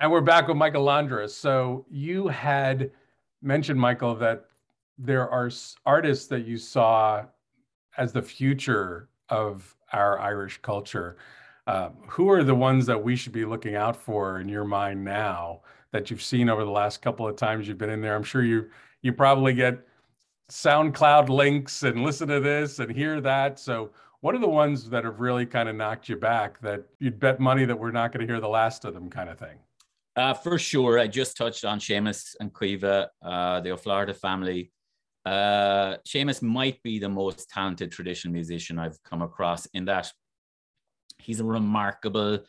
And 0.00 0.10
we're 0.10 0.22
back 0.22 0.48
with 0.48 0.56
Michael 0.56 0.86
Londras. 0.86 1.30
So 1.30 1.84
you 1.90 2.28
had 2.28 2.90
mentioned, 3.42 3.78
Michael, 3.78 4.14
that 4.14 4.46
there 4.96 5.28
are 5.28 5.50
artists 5.84 6.26
that 6.28 6.46
you 6.46 6.56
saw 6.56 7.24
as 7.98 8.12
the 8.12 8.22
future 8.22 9.10
of 9.28 9.76
our 9.92 10.18
Irish 10.18 10.58
culture. 10.62 11.16
Uh, 11.66 11.90
who 12.08 12.30
are 12.30 12.42
the 12.42 12.54
ones 12.54 12.86
that 12.86 13.02
we 13.02 13.14
should 13.16 13.32
be 13.32 13.44
looking 13.44 13.74
out 13.74 13.96
for 13.96 14.40
in 14.40 14.48
your 14.48 14.64
mind 14.64 15.04
now 15.04 15.60
that 15.92 16.10
you've 16.10 16.22
seen 16.22 16.48
over 16.48 16.64
the 16.64 16.70
last 16.70 17.02
couple 17.02 17.26
of 17.28 17.36
times 17.36 17.68
you've 17.68 17.78
been 17.78 17.90
in 17.90 18.00
there? 18.00 18.16
I'm 18.16 18.22
sure 18.22 18.42
you 18.42 18.70
you 19.02 19.12
probably 19.12 19.54
get 19.54 19.78
SoundCloud 20.50 21.28
links 21.28 21.84
and 21.84 22.02
listen 22.02 22.28
to 22.28 22.40
this 22.40 22.80
and 22.80 22.90
hear 22.90 23.20
that. 23.20 23.58
So, 23.58 23.90
what 24.20 24.34
are 24.34 24.38
the 24.38 24.48
ones 24.48 24.90
that 24.90 25.04
have 25.04 25.20
really 25.20 25.46
kind 25.46 25.68
of 25.68 25.76
knocked 25.76 26.08
you 26.08 26.16
back 26.16 26.60
that 26.60 26.84
you'd 26.98 27.18
bet 27.18 27.40
money 27.40 27.64
that 27.64 27.78
we're 27.78 27.90
not 27.90 28.12
going 28.12 28.26
to 28.26 28.30
hear 28.30 28.40
the 28.40 28.48
last 28.48 28.84
of 28.84 28.92
them, 28.92 29.08
kind 29.08 29.30
of 29.30 29.38
thing? 29.38 29.56
Uh, 30.16 30.34
for 30.34 30.58
sure, 30.58 30.98
I 30.98 31.06
just 31.06 31.36
touched 31.36 31.64
on 31.64 31.78
Seamus 31.78 32.34
and 32.40 32.52
Caoimhe, 32.52 33.06
uh, 33.22 33.60
the 33.60 33.70
O'Flaherty 33.70 34.12
family. 34.12 34.72
Uh, 35.24 35.96
Seamus 36.06 36.42
might 36.42 36.82
be 36.82 36.98
the 36.98 37.08
most 37.08 37.48
talented 37.48 37.92
traditional 37.92 38.32
musician 38.34 38.78
I've 38.78 39.02
come 39.02 39.22
across 39.22 39.66
in 39.66 39.84
that 39.86 40.12
he's 41.22 41.40
a 41.40 41.44
remarkable 41.44 42.40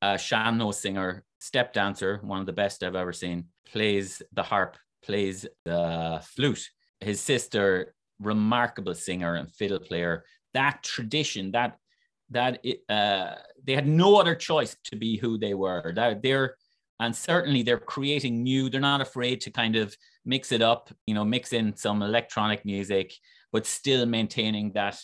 uh, 0.00 0.16
sean-nós 0.16 0.80
singer, 0.80 1.24
step 1.38 1.72
dancer, 1.72 2.20
one 2.22 2.40
of 2.40 2.46
the 2.46 2.52
best 2.52 2.82
I've 2.82 2.96
ever 2.96 3.12
seen, 3.12 3.46
plays 3.66 4.22
the 4.32 4.42
harp, 4.42 4.76
plays 5.04 5.46
the 5.64 6.20
flute. 6.22 6.68
His 7.00 7.20
sister, 7.20 7.94
remarkable 8.20 8.94
singer 8.94 9.34
and 9.34 9.52
fiddle 9.52 9.80
player. 9.80 10.24
That 10.54 10.82
tradition, 10.82 11.52
that 11.52 11.78
that 12.30 12.64
uh, 12.88 13.34
they 13.62 13.74
had 13.74 13.86
no 13.86 14.16
other 14.16 14.34
choice 14.34 14.74
to 14.84 14.96
be 14.96 15.16
who 15.16 15.36
they 15.38 15.54
were. 15.54 15.92
That 15.94 16.22
they're 16.22 16.56
and 17.02 17.14
certainly 17.14 17.62
they're 17.62 17.78
creating 17.78 18.42
new 18.42 18.70
they're 18.70 18.80
not 18.80 19.00
afraid 19.00 19.40
to 19.40 19.50
kind 19.50 19.76
of 19.76 19.96
mix 20.24 20.52
it 20.52 20.62
up 20.62 20.90
you 21.06 21.14
know 21.14 21.24
mix 21.24 21.52
in 21.52 21.76
some 21.76 22.02
electronic 22.02 22.64
music 22.64 23.12
but 23.52 23.66
still 23.66 24.06
maintaining 24.06 24.72
that 24.72 24.98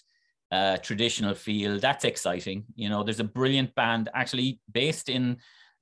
uh, 0.51 0.77
traditional 0.79 1.35
feel 1.35 1.79
that's 1.79 2.05
exciting 2.05 2.65
you 2.75 2.89
know 2.89 3.03
there's 3.03 3.21
a 3.21 3.25
brilliant 3.25 3.75
band 3.75 4.09
actually 4.15 4.61
based 4.73 5.09
in 5.09 5.37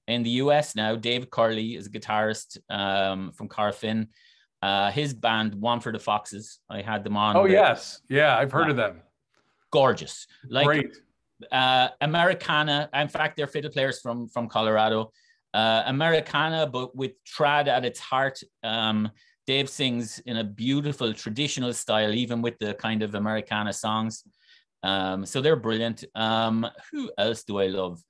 in 0.09 0.23
the 0.23 0.31
us 0.31 0.75
now 0.75 0.97
david 0.97 1.31
curley 1.31 1.77
is 1.77 1.87
a 1.87 1.91
guitarist 1.91 2.59
um, 2.71 3.33
from 3.33 3.49
Carfin. 3.49 4.09
Uh, 4.63 4.91
his 4.91 5.15
band 5.15 5.55
one 5.55 5.79
for 5.81 5.93
the 5.93 5.99
foxes 5.99 6.59
i 6.69 6.81
had 6.81 7.05
them 7.05 7.17
on 7.17 7.37
oh 7.37 7.47
the, 7.47 7.53
yes 7.53 8.01
yeah 8.09 8.37
i've 8.37 8.51
heard 8.51 8.65
yeah. 8.65 8.71
of 8.71 8.77
them 8.77 9.03
gorgeous 9.71 10.27
like 10.49 10.67
Great. 10.67 10.97
Uh, 11.53 11.89
americana 12.01 12.89
in 12.95 13.09
fact 13.09 13.37
they're 13.37 13.47
fiddle 13.47 13.71
players 13.71 14.01
from 14.01 14.27
from 14.29 14.49
colorado 14.49 15.13
uh, 15.57 15.85
Americana, 15.87 16.67
but 16.67 16.95
with 16.95 17.13
trad 17.25 17.67
at 17.67 17.85
its 17.85 17.99
heart. 17.99 18.43
Um, 18.63 19.11
Dave 19.47 19.71
sings 19.71 20.19
in 20.27 20.37
a 20.37 20.45
beautiful 20.45 21.15
traditional 21.15 21.73
style, 21.73 22.13
even 22.13 22.43
with 22.43 22.59
the 22.59 22.75
kind 22.75 23.03
of 23.03 23.15
Americana 23.15 23.73
songs. 23.73 24.23
Um, 24.83 25.27
so 25.27 25.41
they're 25.41 25.57
brilliant. 25.57 26.05
Um, 26.15 26.67
who 26.93 27.11
else 27.19 27.43
do 27.45 27.59
I 27.59 27.67
love? 27.67 28.03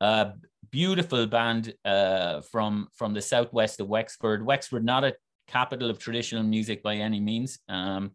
Uh, 0.00 0.32
beautiful 0.70 1.26
band 1.26 1.74
uh, 1.84 2.40
from 2.40 2.88
from 2.94 3.14
the 3.14 3.22
southwest 3.22 3.80
of 3.80 3.88
Wexford. 3.88 4.44
Wexford, 4.44 4.84
not 4.84 5.04
a 5.04 5.14
capital 5.46 5.90
of 5.90 5.98
traditional 5.98 6.42
music 6.42 6.82
by 6.82 6.96
any 6.96 7.20
means. 7.20 7.58
Um, 7.68 8.12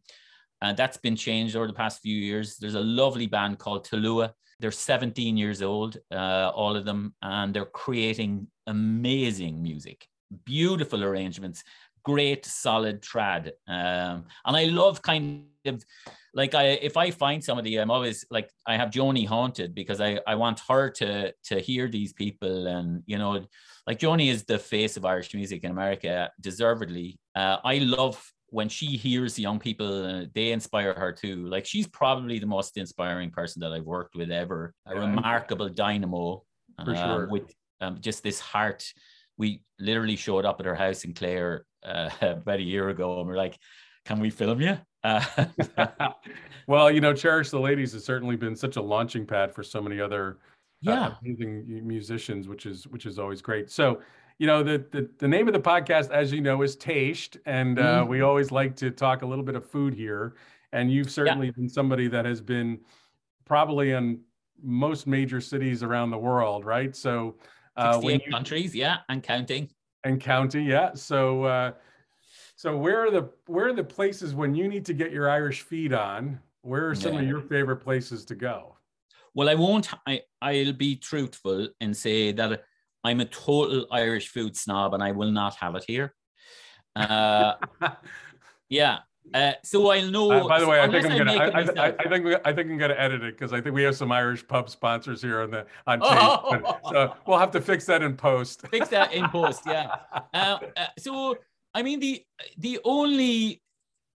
and 0.61 0.77
that's 0.77 0.97
been 0.97 1.15
changed 1.15 1.55
over 1.55 1.67
the 1.67 1.73
past 1.73 2.01
few 2.01 2.15
years. 2.15 2.57
There's 2.57 2.75
a 2.75 2.81
lovely 2.81 3.27
band 3.27 3.57
called 3.57 3.87
Tulua. 3.87 4.31
They're 4.59 4.71
17 4.71 5.37
years 5.37 5.63
old, 5.63 5.97
uh, 6.11 6.51
all 6.53 6.75
of 6.75 6.85
them, 6.85 7.15
and 7.23 7.51
they're 7.51 7.65
creating 7.65 8.45
amazing 8.67 9.61
music, 9.63 10.05
beautiful 10.45 11.03
arrangements, 11.03 11.63
great 12.03 12.45
solid 12.45 13.01
trad. 13.01 13.47
Um, 13.67 14.25
and 14.45 14.55
I 14.55 14.65
love 14.65 15.01
kind 15.01 15.45
of 15.65 15.84
like 16.34 16.56
I 16.56 16.63
if 16.82 16.97
I 16.97 17.12
find 17.12 17.43
somebody, 17.43 17.78
I'm 17.78 17.91
always 17.91 18.26
like 18.30 18.50
I 18.67 18.78
have 18.78 18.91
Joanie 18.91 19.26
haunted 19.26 19.76
because 19.76 20.02
I 20.02 20.19
I 20.26 20.36
want 20.36 20.62
her 20.69 20.89
to 20.89 21.34
to 21.45 21.60
hear 21.60 21.88
these 21.88 22.13
people 22.13 22.67
and 22.67 23.04
you 23.06 23.17
know 23.17 23.45
like 23.88 24.00
Joanie 24.00 24.30
is 24.30 24.43
the 24.43 24.60
face 24.60 24.97
of 24.97 25.06
Irish 25.06 25.34
music 25.34 25.63
in 25.63 25.71
America, 25.71 26.30
deservedly. 26.39 27.19
Uh, 27.36 27.58
I 27.63 27.80
love 27.80 28.24
when 28.52 28.67
she 28.67 28.97
hears 28.97 29.39
young 29.39 29.60
people, 29.60 30.06
uh, 30.06 30.26
they 30.36 30.52
inspire 30.52 30.93
her 30.93 31.12
too. 31.12 31.47
Like 31.47 31.65
she's 31.65 31.88
probably 31.88 32.38
the 32.38 32.45
most 32.45 32.78
inspiring 32.78 33.32
person 33.32 33.62
that 33.62 33.71
I've 33.71 33.86
worked 33.86 34.15
with 34.15 34.30
ever. 34.30 34.74
A 34.86 34.93
yeah, 34.93 35.00
remarkable 35.00 35.69
dynamo 35.69 36.43
For 36.84 36.93
uh, 36.93 36.95
sure. 36.95 37.28
with 37.30 37.54
um, 37.80 37.97
just 38.02 38.24
this 38.24 38.39
heart. 38.39 38.86
We 39.38 39.63
literally 39.80 40.17
showed 40.17 40.45
up 40.45 40.60
at 40.60 40.65
her 40.65 40.76
house 40.76 41.04
in 41.06 41.13
Clare 41.13 41.65
uh, 41.84 42.10
about 42.21 42.60
a 42.60 42.63
year 42.63 42.89
ago, 42.89 43.19
and 43.19 43.28
we're 43.28 43.38
like, 43.38 43.58
"Can 44.06 44.19
we 44.19 44.30
film 44.30 44.62
you?" 44.62 44.78
Uh, 45.03 45.23
well, 46.67 46.91
you 46.91 47.01
know, 47.01 47.13
Cherish 47.13 47.49
the 47.49 47.59
Ladies 47.59 47.93
has 47.93 48.03
certainly 48.03 48.35
been 48.35 48.55
such 48.55 48.75
a 48.75 48.81
launching 48.81 49.25
pad 49.25 49.53
for 49.53 49.63
so 49.63 49.81
many 49.81 49.99
other 49.99 50.37
uh, 50.87 51.11
amazing 51.21 51.65
musicians, 51.85 52.47
which 52.47 52.65
is 52.65 52.87
which 52.87 53.05
is 53.05 53.19
always 53.19 53.41
great. 53.41 53.69
So, 53.69 54.01
you 54.39 54.47
know, 54.47 54.63
the 54.63 54.83
the, 54.91 55.09
the 55.19 55.27
name 55.27 55.47
of 55.47 55.53
the 55.53 55.59
podcast, 55.59 56.09
as 56.11 56.31
you 56.31 56.41
know, 56.41 56.61
is 56.61 56.75
Taste, 56.75 57.37
and 57.45 57.79
uh, 57.79 58.01
mm-hmm. 58.01 58.09
we 58.09 58.21
always 58.21 58.51
like 58.51 58.75
to 58.77 58.91
talk 58.91 59.21
a 59.21 59.25
little 59.25 59.45
bit 59.45 59.55
of 59.55 59.69
food 59.69 59.93
here. 59.93 60.35
And 60.73 60.91
you've 60.91 61.11
certainly 61.11 61.47
yeah. 61.47 61.53
been 61.57 61.69
somebody 61.69 62.07
that 62.07 62.25
has 62.25 62.41
been 62.41 62.79
probably 63.45 63.91
in 63.91 64.21
most 64.63 65.05
major 65.05 65.41
cities 65.41 65.83
around 65.83 66.11
the 66.11 66.17
world, 66.17 66.63
right? 66.63 66.95
So, 66.95 67.35
uh, 67.75 67.93
68 67.93 68.21
you, 68.25 68.31
countries, 68.31 68.75
yeah, 68.75 68.97
and 69.09 69.21
counting. 69.21 69.69
And 70.03 70.19
counting, 70.19 70.65
yeah. 70.65 70.93
So, 70.93 71.43
uh, 71.43 71.71
so 72.62 72.78
where 72.78 73.00
are 73.04 73.10
the 73.10 73.28
where 73.47 73.69
are 73.69 73.74
the 73.74 73.84
places 73.84 74.36
when 74.36 74.54
you 74.54 74.67
need 74.67 74.86
to 74.86 74.93
get 74.93 75.12
your 75.12 75.28
Irish 75.28 75.63
feed 75.63 75.93
on? 75.93 76.39
Where 76.62 76.89
are 76.89 76.93
some 76.93 77.15
yeah. 77.15 77.21
of 77.21 77.28
your 77.28 77.41
favorite 77.41 77.78
places 77.78 78.24
to 78.26 78.36
go? 78.36 78.76
Well, 79.34 79.50
I 79.50 79.56
won't. 79.56 79.89
I 80.06 80.21
I'll 80.43 80.71
be 80.71 80.95
truthful 80.95 81.69
and 81.82 81.97
say 81.97 82.32
that 82.34 82.63
I'm 83.04 83.19
a 83.19 83.26
total 83.26 83.88
Irish 83.89 84.28
food 84.28 84.56
snob, 84.56 84.93
and 84.93 85.02
I 85.02 85.12
will 85.12 85.32
not 85.32 85.56
have 85.56 85.74
it 85.74 85.86
here. 85.88 86.13
Uh, 86.95 87.54
yeah, 88.69 89.00
uh, 89.34 89.54
so 89.63 89.89
I'll 89.89 90.12
know. 90.12 90.32
Uh, 90.32 90.47
by 90.47 90.60
the 90.60 90.67
way, 90.67 90.82
I 90.82 90.88
think 90.88 91.06
I'm 91.06 91.17
gonna. 91.17 91.34
I, 91.34 91.45
I, 91.45 91.95
I, 91.97 92.10
think 92.10 92.28
I 92.45 92.54
think 92.54 92.69
I'm 92.69 92.78
gonna 92.78 92.95
edit 92.97 93.24
it 93.24 93.38
because 93.38 93.54
I 93.54 93.62
think 93.62 93.76
we 93.76 93.84
have 93.84 93.95
some 93.95 94.12
Irish 94.12 94.45
pub 94.47 94.69
sponsors 94.69 95.21
here 95.21 95.41
on 95.41 95.52
the 95.52 95.65
on 95.88 96.00
tape. 96.00 96.10
Oh. 96.12 96.78
so 96.91 97.15
we'll 97.26 97.39
have 97.39 97.52
to 97.52 97.62
fix 97.62 97.86
that 97.86 98.02
in 98.02 98.15
post. 98.15 98.67
Fix 98.67 98.89
that 98.89 99.13
in 99.13 99.28
post, 99.30 99.63
yeah. 99.65 99.95
Uh, 100.34 100.58
uh, 100.78 100.86
so 100.97 101.38
I 101.73 101.84
mean 101.84 101.99
the 101.99 102.23
the 102.57 102.79
only 102.84 103.62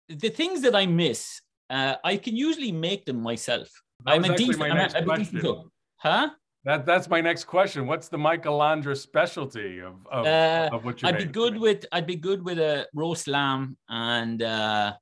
the 0.09 0.29
things 0.29 0.61
that 0.61 0.75
I 0.75 0.85
miss, 0.85 1.41
uh, 1.69 1.95
I 2.03 2.17
can 2.17 2.35
usually 2.35 2.71
make 2.71 3.05
them 3.05 3.21
myself. 3.21 3.69
That 4.05 4.15
I'm 4.15 4.25
a 4.25 4.35
decent. 4.35 4.61
I'm 4.61 4.77
a, 4.77 4.97
I'm 4.97 5.09
a 5.09 5.17
decent 5.17 5.41
cook. 5.41 5.69
Huh? 5.97 6.29
That 6.65 6.85
that's 6.85 7.07
my 7.09 7.21
next 7.21 7.45
question. 7.45 7.87
What's 7.87 8.07
the 8.07 8.17
Michael 8.17 8.57
Londra 8.57 8.95
specialty 8.95 9.79
of 9.79 9.95
of, 10.11 10.25
uh, 10.25 10.69
of 10.73 10.83
what 10.83 11.01
you? 11.01 11.07
I'd 11.07 11.17
be 11.17 11.25
good 11.25 11.57
with 11.57 11.85
I'd 11.91 12.07
be 12.07 12.15
good 12.15 12.43
with 12.43 12.59
a 12.59 12.87
roast 12.93 13.27
lamb, 13.27 13.77
and 13.87 14.41
uh, 14.41 14.93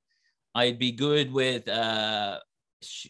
I'd 0.56 0.78
be 0.78 0.92
good 0.92 1.32
with 1.32 1.68
uh, 1.68 2.40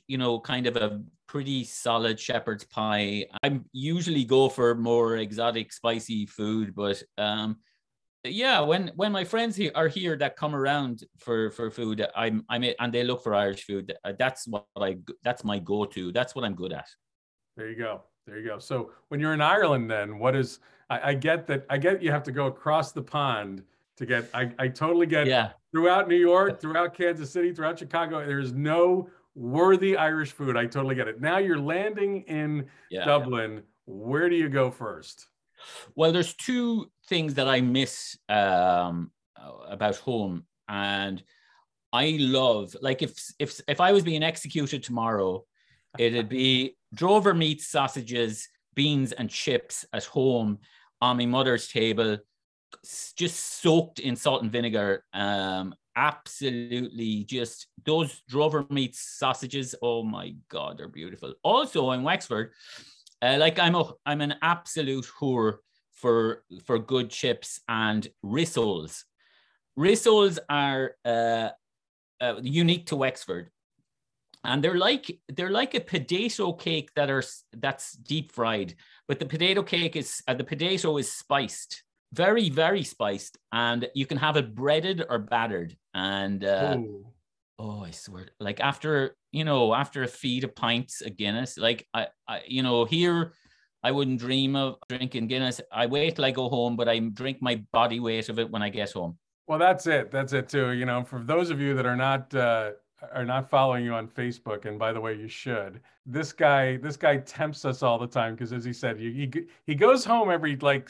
you 0.08 0.17
know 0.17 0.39
kind 0.39 0.67
of 0.67 0.77
a 0.77 1.01
pretty 1.27 1.63
solid 1.63 2.19
shepherd's 2.19 2.63
pie. 2.65 3.25
I 3.43 3.60
usually 3.71 4.23
go 4.23 4.49
for 4.49 4.75
more 4.75 5.17
exotic, 5.17 5.73
spicy 5.73 6.27
food, 6.27 6.75
but 6.75 7.01
um, 7.17 7.58
yeah, 8.23 8.62
when 8.62 8.91
when 8.95 9.12
my 9.12 9.23
friends 9.23 9.55
here 9.55 9.71
are 9.75 9.88
here 9.88 10.15
that 10.17 10.36
come 10.36 10.55
around 10.55 11.03
for 11.17 11.51
for 11.51 11.69
food, 11.69 12.05
I'm 12.15 12.45
I'm 12.49 12.63
and 12.79 12.93
they 12.93 13.03
look 13.03 13.23
for 13.23 13.36
Irish 13.36 13.65
food. 13.65 13.93
Uh, 14.03 14.13
that's 14.17 14.47
what 14.47 14.65
I 14.77 14.97
that's 15.23 15.43
my 15.43 15.59
go 15.59 15.86
to. 15.86 16.12
That's 16.12 16.33
what 16.36 16.45
I'm 16.45 16.55
good 16.55 16.73
at. 16.73 16.88
There 17.57 17.69
you 17.69 17.75
go. 17.75 18.01
There 18.25 18.39
you 18.39 18.47
go. 18.47 18.59
So 18.59 18.91
when 19.09 19.19
you're 19.19 19.33
in 19.33 19.41
Ireland, 19.41 19.91
then 19.91 20.19
what 20.19 20.36
is? 20.36 20.59
I, 20.89 21.09
I 21.09 21.13
get 21.13 21.47
that. 21.47 21.65
I 21.69 21.77
get 21.77 22.01
you 22.01 22.12
have 22.12 22.23
to 22.23 22.31
go 22.31 22.47
across 22.47 22.93
the 22.93 23.01
pond 23.01 23.63
to 23.97 24.05
get. 24.05 24.29
I, 24.33 24.51
I 24.57 24.67
totally 24.69 25.05
get. 25.05 25.27
Yeah. 25.27 25.51
Throughout 25.71 26.07
New 26.07 26.15
York, 26.15 26.62
throughout 26.62 26.93
Kansas 26.93 27.31
City, 27.31 27.51
throughout 27.51 27.79
Chicago, 27.79 28.25
there's 28.25 28.53
no 28.53 29.09
worthy 29.36 29.97
Irish 29.97 30.31
food. 30.31 30.55
I 30.55 30.65
totally 30.65 30.95
get 30.95 31.07
it. 31.07 31.19
Now 31.19 31.39
you're 31.39 31.59
landing 31.59 32.21
in 32.23 32.67
Yeah. 32.89 33.05
Dublin. 33.05 33.63
Where 33.86 34.29
do 34.29 34.36
you 34.36 34.49
go 34.49 34.71
first? 34.71 35.27
Well, 35.95 36.12
there's 36.12 36.34
two 36.34 36.91
things 37.08 37.36
that 37.36 37.47
I 37.47 37.62
miss 37.62 38.17
um, 38.30 39.12
about 39.67 39.97
home, 39.97 40.45
and 40.67 41.23
I 41.91 42.17
love 42.19 42.76
like 42.82 43.02
if 43.02 43.13
if 43.39 43.62
if 43.67 43.80
I 43.80 43.91
was 43.91 44.04
being 44.04 44.23
executed 44.23 44.84
tomorrow, 44.84 45.45
it'd 45.97 46.30
be 46.30 46.76
drover 46.93 47.34
meat, 47.34 47.62
sausages, 47.62 48.47
beans, 48.76 49.12
and 49.12 49.30
chips 49.30 49.86
at 49.93 50.06
home 50.06 50.60
on 51.02 51.17
my 51.17 51.26
mother's 51.26 51.67
table, 51.67 52.17
just 53.15 53.62
soaked 53.62 53.99
in 53.99 54.15
salt 54.15 54.41
and 54.41 54.52
vinegar. 54.52 55.04
Um, 55.13 55.76
absolutely, 55.95 57.26
just 57.26 57.67
those 57.86 58.21
drover 58.28 58.65
meat 58.69 58.95
sausages. 58.95 59.76
Oh 59.82 60.04
my 60.04 60.34
god, 60.49 60.78
they're 60.78 60.88
beautiful. 60.88 61.34
Also 61.43 61.91
in 61.91 62.04
Wexford. 62.04 62.54
Uh, 63.23 63.38
like 63.38 63.57
I'm 63.57 63.75
a 63.75 63.89
I'm 64.05 64.19
an 64.19 64.36
absolute 64.41 65.05
whore 65.05 65.59
for 65.93 66.43
for 66.65 66.77
good 66.77 67.09
chips 67.09 67.62
and 67.69 68.05
rissoles. 68.23 69.03
Rissoles 69.79 70.39
are 70.49 70.95
uh, 71.05 71.49
uh, 72.19 72.36
unique 72.41 72.88
to 72.88 72.97
Wexford, 72.97 73.49
and 74.43 74.62
they're 74.62 74.77
like 74.77 75.19
they're 75.29 75.51
like 75.51 75.73
a 75.73 75.79
potato 75.79 76.51
cake 76.51 76.89
that 76.97 77.09
are 77.09 77.23
that's 77.53 77.93
deep 77.93 78.33
fried, 78.33 78.75
but 79.07 79.19
the 79.19 79.25
potato 79.25 79.63
cake 79.63 79.95
is 79.95 80.21
uh, 80.27 80.33
the 80.33 80.43
potato 80.43 80.97
is 80.97 81.09
spiced, 81.09 81.83
very 82.12 82.49
very 82.49 82.83
spiced, 82.83 83.38
and 83.53 83.88
you 83.95 84.05
can 84.05 84.17
have 84.17 84.36
it 84.36 84.53
breaded 84.53 85.05
or 85.09 85.19
battered. 85.19 85.77
And 85.93 86.43
uh, 86.43 86.77
Oh, 87.59 87.83
I 87.83 87.91
swear. 87.91 88.27
Like 88.39 88.59
after, 88.59 89.15
you 89.34 89.43
know, 89.43 89.74
after 89.74 90.04
a 90.04 90.08
feed 90.08 90.43
of 90.43 90.56
pints 90.56 91.02
of 91.02 91.17
Guinness, 91.17 91.58
like 91.58 91.88
I, 91.93 92.08
I, 92.28 92.41
you 92.48 92.62
know, 92.62 92.86
here 92.86 93.34
I 93.84 93.91
wouldn't 93.91 94.19
dream 94.19 94.56
of 94.56 94.78
drinking 94.88 95.28
Guinness. 95.28 95.60
I 95.72 95.88
wait 95.88 96.15
till 96.15 96.26
I 96.26 96.32
go 96.32 96.48
home, 96.48 96.78
but 96.78 96.88
I 96.88 97.00
drink 97.00 97.39
my 97.41 97.56
body 97.74 98.00
weight 98.00 98.30
of 98.30 98.39
it 98.39 98.50
when 98.50 98.62
I 98.62 98.69
get 98.69 98.91
home. 98.91 99.17
Well, 99.48 99.60
that's 99.60 99.88
it. 99.88 100.12
That's 100.12 100.34
it 100.34 100.48
too. 100.48 100.72
You 100.72 100.86
know, 100.86 101.04
for 101.04 101.19
those 101.19 101.50
of 101.50 101.60
you 101.60 101.74
that 101.74 101.86
are 101.86 101.96
not 101.96 102.34
uh, 102.34 102.72
are 103.12 103.26
not 103.26 103.50
following 103.50 103.84
you 103.84 103.93
on 103.93 104.08
Facebook, 104.08 104.65
and 104.65 104.78
by 104.78 104.93
the 104.93 105.02
way, 105.02 105.15
you 105.15 105.28
should. 105.28 105.82
This 106.06 106.32
guy, 106.32 106.78
this 106.78 106.96
guy 106.96 107.17
tempts 107.17 107.65
us 107.65 107.84
all 107.84 107.98
the 107.98 108.08
time 108.08 108.36
because, 108.36 108.54
as 108.54 108.63
he 108.63 108.72
said, 108.72 109.00
he, 109.00 109.32
he 109.65 109.76
goes 109.76 110.06
home 110.06 110.30
every 110.30 110.56
like 110.58 110.89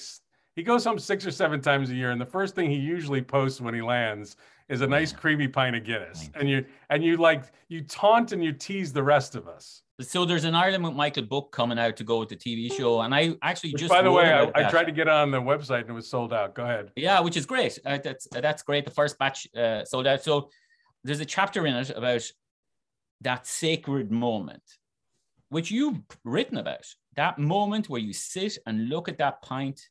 he 0.56 0.64
goes 0.64 0.84
home 0.84 1.00
six 1.00 1.26
or 1.26 1.32
seven 1.32 1.62
times 1.62 1.90
a 1.90 1.96
year, 1.96 2.12
and 2.12 2.22
the 2.22 2.26
first 2.26 2.56
thing 2.56 2.70
he 2.70 2.78
usually 2.78 3.22
posts 3.22 3.62
when 3.62 3.74
he 3.74 3.82
lands 3.82 4.36
is 4.70 4.82
a 4.82 4.88
nice 4.88 5.12
creamy 5.12 5.48
pint 5.48 5.76
of 5.76 5.84
Guinness, 5.84 6.30
and 6.36 6.50
you 6.50 6.66
and 6.90 7.04
you 7.04 7.18
like 7.18 7.46
you 7.68 7.82
taunt 7.82 8.32
and 8.32 8.44
you 8.44 8.54
tease 8.54 8.94
the 8.94 9.04
rest 9.04 9.36
of 9.36 9.48
us. 9.48 9.84
So 10.02 10.26
there's 10.26 10.44
an 10.44 10.56
Ireland 10.56 10.84
with 10.84 10.94
Michael 10.94 11.24
book 11.24 11.52
coming 11.52 11.78
out 11.78 11.98
to 11.98 12.04
go 12.04 12.20
with 12.20 12.30
the 12.30 12.36
TV 12.36 12.72
show, 12.72 13.02
and 13.02 13.14
I 13.14 13.36
actually 13.42 13.74
Which, 13.74 13.82
just 13.82 13.92
by 13.92 14.02
the 14.02 14.12
way, 14.12 14.32
I, 14.32 14.52
I 14.56 14.70
tried 14.70 14.86
to 14.86 14.92
get 14.92 15.08
on 15.08 15.32
the 15.32 15.42
website 15.42 15.82
and 15.82 15.92
it 15.92 15.94
was 15.94 16.10
sold 16.10 16.34
out. 16.34 16.56
Go 16.56 16.64
ahead. 16.64 16.92
Yeah, 16.96 17.20
which 17.20 17.38
is 17.38 17.46
great. 17.46 17.78
Uh, 17.86 18.00
that's 18.04 18.28
that's 18.32 18.64
great. 18.64 18.86
The 18.86 18.92
first 18.92 19.20
batch 19.20 19.48
uh, 19.56 19.86
sold 19.86 20.08
out. 20.08 20.24
So 20.24 20.50
there's 21.04 21.20
a 21.20 21.26
chapter 21.26 21.68
in 21.68 21.76
it 21.76 21.92
about 21.92 22.24
that 23.22 23.46
sacred 23.46 24.12
moment, 24.12 24.64
which 25.50 25.72
you've 25.72 26.00
written 26.24 26.58
about. 26.58 26.86
That 27.16 27.38
moment 27.38 27.90
where 27.90 28.02
you 28.02 28.14
sit 28.14 28.58
and 28.66 28.90
look 28.90 29.08
at 29.08 29.20
that 29.20 29.42
pint, 29.42 29.82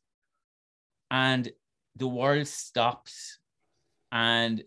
and 1.10 1.50
the 1.96 2.08
world 2.08 2.46
stops, 2.48 3.38
and 4.12 4.62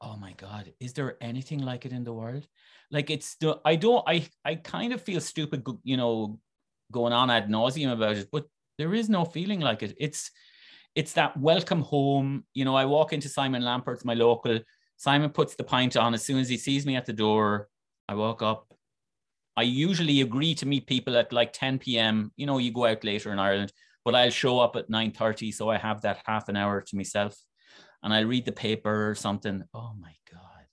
oh 0.00 0.16
my 0.16 0.32
God, 0.32 0.72
is 0.80 0.92
there 0.92 1.16
anything 1.20 1.60
like 1.60 1.86
it 1.86 1.92
in 1.92 2.04
the 2.04 2.12
world? 2.12 2.46
Like 2.90 3.10
it's 3.10 3.36
the 3.36 3.60
I 3.64 3.76
don't 3.76 4.04
I 4.06 4.28
I 4.44 4.56
kind 4.56 4.92
of 4.92 5.00
feel 5.00 5.20
stupid, 5.20 5.66
you 5.84 5.96
know, 5.96 6.40
going 6.92 7.12
on 7.12 7.30
ad 7.30 7.48
nauseum 7.48 7.92
about 7.92 8.16
it, 8.16 8.28
but 8.30 8.46
there 8.76 8.94
is 8.94 9.08
no 9.08 9.24
feeling 9.24 9.60
like 9.60 9.82
it. 9.82 9.96
It's 9.98 10.30
it's 10.94 11.12
that 11.14 11.36
welcome 11.36 11.82
home. 11.82 12.44
You 12.54 12.64
know, 12.64 12.74
I 12.74 12.84
walk 12.84 13.12
into 13.12 13.28
Simon 13.28 13.62
Lambert's, 13.62 14.04
my 14.04 14.14
local. 14.14 14.58
Simon 14.96 15.30
puts 15.30 15.54
the 15.54 15.64
pint 15.64 15.96
on 15.96 16.12
as 16.14 16.24
soon 16.24 16.38
as 16.38 16.48
he 16.48 16.56
sees 16.56 16.84
me 16.84 16.96
at 16.96 17.06
the 17.06 17.12
door. 17.12 17.68
I 18.08 18.14
walk 18.14 18.42
up. 18.42 18.72
I 19.56 19.62
usually 19.62 20.20
agree 20.22 20.54
to 20.56 20.66
meet 20.66 20.86
people 20.86 21.16
at 21.16 21.32
like 21.32 21.52
10 21.52 21.78
p.m. 21.78 22.32
You 22.36 22.46
know, 22.46 22.58
you 22.58 22.72
go 22.72 22.86
out 22.86 23.04
later 23.04 23.32
in 23.32 23.38
Ireland, 23.38 23.72
but 24.04 24.14
I'll 24.14 24.30
show 24.30 24.58
up 24.60 24.76
at 24.76 24.88
9:30, 24.90 25.52
so 25.52 25.68
I 25.68 25.78
have 25.78 26.02
that 26.02 26.22
half 26.24 26.48
an 26.48 26.56
hour 26.56 26.80
to 26.80 26.96
myself, 26.96 27.36
and 28.02 28.12
I 28.12 28.20
read 28.20 28.44
the 28.44 28.52
paper 28.52 29.10
or 29.10 29.14
something. 29.14 29.64
Oh 29.74 29.92
my 29.98 30.14
god, 30.30 30.66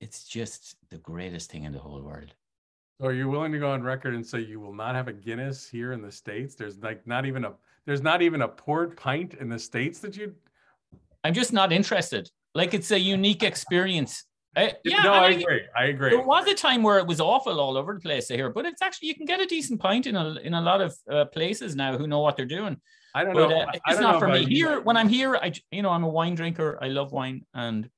it's 0.00 0.24
just 0.24 0.76
the 0.90 0.98
greatest 0.98 1.50
thing 1.50 1.64
in 1.64 1.72
the 1.72 1.78
whole 1.78 2.02
world. 2.02 2.34
So 3.00 3.06
are 3.06 3.12
you 3.12 3.28
willing 3.28 3.52
to 3.52 3.58
go 3.58 3.70
on 3.70 3.82
record 3.82 4.14
and 4.14 4.26
say 4.26 4.40
you 4.40 4.58
will 4.58 4.74
not 4.74 4.94
have 4.94 5.06
a 5.06 5.12
Guinness 5.12 5.68
here 5.68 5.92
in 5.92 6.02
the 6.02 6.10
States? 6.10 6.54
There's 6.54 6.78
like 6.78 7.06
not 7.06 7.26
even 7.26 7.44
a 7.44 7.52
there's 7.86 8.02
not 8.02 8.22
even 8.22 8.42
a 8.42 8.48
poured 8.48 8.96
pint 8.96 9.34
in 9.34 9.48
the 9.48 9.58
States 9.58 10.00
that 10.00 10.16
you 10.16 10.34
I'm 11.24 11.34
just 11.34 11.52
not 11.52 11.72
interested. 11.72 12.30
Like 12.54 12.74
it's 12.74 12.90
a 12.90 12.98
unique 12.98 13.42
experience. 13.42 14.24
Uh, 14.56 14.68
yeah, 14.84 15.02
no, 15.02 15.12
and 15.12 15.24
I 15.24 15.30
agree. 15.30 15.60
I 15.76 15.84
agree. 15.84 16.10
There 16.10 16.22
was 16.22 16.48
a 16.48 16.54
time 16.54 16.82
where 16.82 16.98
it 16.98 17.06
was 17.06 17.20
awful 17.20 17.60
all 17.60 17.76
over 17.76 17.94
the 17.94 18.00
place 18.00 18.28
here, 18.28 18.50
but 18.50 18.64
it's 18.66 18.82
actually 18.82 19.08
you 19.08 19.14
can 19.14 19.26
get 19.26 19.40
a 19.40 19.46
decent 19.46 19.80
pint 19.80 20.06
in 20.06 20.16
a 20.16 20.34
in 20.42 20.54
a 20.54 20.60
lot 20.60 20.80
of 20.80 20.96
uh, 21.10 21.26
places 21.26 21.76
now 21.76 21.96
who 21.96 22.06
know 22.06 22.20
what 22.20 22.36
they're 22.36 22.46
doing. 22.46 22.80
I 23.14 23.24
don't 23.24 23.34
But 23.34 23.48
know. 23.48 23.60
uh, 23.60 23.66
I- 23.66 23.74
it's 23.74 23.82
don't 23.88 24.02
not 24.02 24.12
know 24.14 24.18
for 24.20 24.28
me. 24.28 24.44
Here, 24.44 24.80
when 24.80 24.96
I'm 24.96 25.08
here, 25.08 25.36
I 25.36 25.52
you 25.70 25.82
know 25.82 25.90
I'm 25.90 26.04
a 26.04 26.08
wine 26.08 26.34
drinker. 26.34 26.78
I 26.80 26.88
love 26.88 27.12
wine, 27.12 27.44
and 27.54 27.88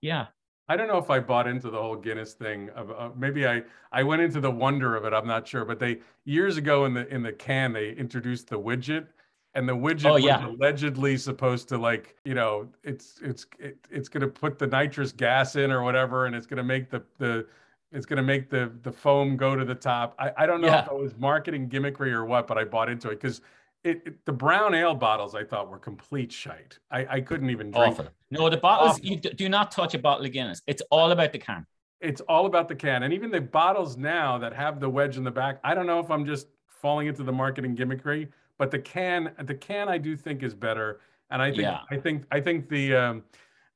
yeah, 0.00 0.26
I 0.68 0.76
don't 0.76 0.88
know 0.88 0.98
if 0.98 1.10
I 1.10 1.20
bought 1.20 1.46
into 1.46 1.70
the 1.70 1.80
whole 1.80 1.96
Guinness 1.96 2.34
thing. 2.34 2.70
Of, 2.70 2.90
uh, 2.90 3.10
maybe 3.16 3.46
I 3.46 3.62
I 3.92 4.02
went 4.02 4.22
into 4.22 4.40
the 4.40 4.50
wonder 4.50 4.96
of 4.96 5.04
it. 5.04 5.12
I'm 5.12 5.26
not 5.26 5.46
sure, 5.46 5.64
but 5.64 5.78
they 5.78 6.00
years 6.24 6.56
ago 6.56 6.84
in 6.86 6.94
the 6.94 7.06
in 7.12 7.22
the 7.22 7.32
can 7.32 7.72
they 7.72 7.90
introduced 7.92 8.48
the 8.48 8.58
widget, 8.58 9.06
and 9.54 9.68
the 9.68 9.76
widget 9.76 10.10
Oh, 10.10 10.14
was 10.14 10.24
allegedly 10.44 11.16
supposed 11.16 11.68
to 11.68 11.78
like 11.78 12.16
you 12.24 12.34
know 12.34 12.68
it's 12.82 13.20
it's 13.22 13.46
it, 13.58 13.78
it's 13.90 14.08
going 14.08 14.22
to 14.22 14.28
put 14.28 14.58
the 14.58 14.66
nitrous 14.66 15.12
gas 15.12 15.56
in 15.56 15.70
or 15.70 15.82
whatever, 15.82 16.26
and 16.26 16.34
it's 16.34 16.46
going 16.46 16.58
to 16.58 16.64
make 16.64 16.90
the 16.90 17.02
the 17.18 17.46
it's 17.92 18.06
going 18.06 18.16
to 18.16 18.22
make 18.24 18.50
the 18.50 18.72
the 18.82 18.90
foam 18.90 19.36
go 19.36 19.54
to 19.54 19.64
the 19.64 19.74
top. 19.74 20.16
I, 20.18 20.32
I 20.38 20.46
don't 20.46 20.60
know 20.60 20.66
if 20.80 20.86
it 20.88 20.94
was 20.94 21.16
marketing 21.16 21.68
gimmickry 21.68 22.10
or 22.10 22.24
what, 22.24 22.48
but 22.48 22.58
I 22.58 22.64
bought 22.64 22.88
into 22.90 23.08
it 23.10 23.20
because 23.20 23.40
it, 23.84 24.02
it 24.06 24.24
the 24.24 24.32
brown 24.32 24.74
ale 24.74 24.94
bottles 24.94 25.34
I 25.34 25.44
thought 25.44 25.68
were 25.70 25.78
complete 25.78 26.32
shite. 26.32 26.78
I, 26.90 27.06
I 27.16 27.20
couldn't 27.20 27.50
even 27.50 27.70
drink. 27.70 27.94
awful. 27.98 28.08
No, 28.30 28.48
the 28.50 28.56
bottles 28.56 28.92
Awful. 28.98 29.04
you 29.06 29.16
d- 29.16 29.30
do 29.30 29.48
not 29.48 29.70
touch 29.70 29.94
a 29.94 29.98
bottle 29.98 30.24
of 30.26 30.32
Guinness. 30.32 30.62
It's 30.66 30.82
all 30.90 31.10
about 31.12 31.32
the 31.32 31.38
can. 31.38 31.66
it's 32.00 32.20
all 32.22 32.46
about 32.46 32.68
the 32.68 32.74
can 32.74 33.02
and 33.04 33.12
even 33.12 33.30
the 33.30 33.40
bottles 33.40 33.96
now 33.96 34.36
that 34.38 34.52
have 34.52 34.80
the 34.80 34.88
wedge 34.88 35.16
in 35.16 35.24
the 35.24 35.30
back 35.30 35.58
i 35.64 35.74
don't 35.74 35.86
know 35.86 36.00
if 36.00 36.10
i'm 36.10 36.26
just 36.26 36.48
falling 36.66 37.06
into 37.06 37.22
the 37.22 37.32
marketing 37.32 37.74
gimmickry 37.76 38.28
but 38.58 38.70
the 38.70 38.78
can 38.78 39.32
the 39.44 39.54
can 39.54 39.88
i 39.88 39.96
do 39.96 40.16
think 40.16 40.42
is 40.42 40.54
better 40.54 41.00
and 41.30 41.40
i 41.40 41.48
think 41.50 41.62
Yeah. 41.62 41.80
i 41.90 41.96
think 41.96 42.24
i 42.32 42.40
think 42.40 42.68
the 42.68 42.94
um 42.96 43.22